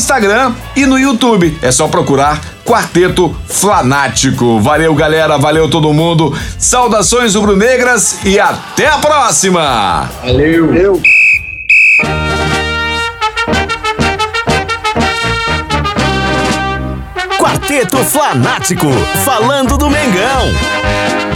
Instagram 0.43 0.56
e 0.75 0.86
no 0.86 0.97
YouTube. 0.97 1.58
É 1.62 1.71
só 1.71 1.88
procurar 1.88 2.41
Quarteto 2.65 3.36
Flanático. 3.47 4.60
Valeu, 4.60 4.93
galera. 4.93 5.38
Valeu 5.38 5.69
todo 5.69 5.93
mundo. 5.93 6.36
Saudações 6.58 7.36
rubro-negras 7.36 8.19
e 8.25 8.39
até 8.39 8.88
a 8.88 8.97
próxima. 8.97 10.10
Valeu. 10.21 10.67
Valeu. 10.67 11.01
Quarteto 17.38 17.97
Flanático, 17.97 18.89
falando 19.23 19.77
do 19.77 19.89
Mengão. 19.89 21.33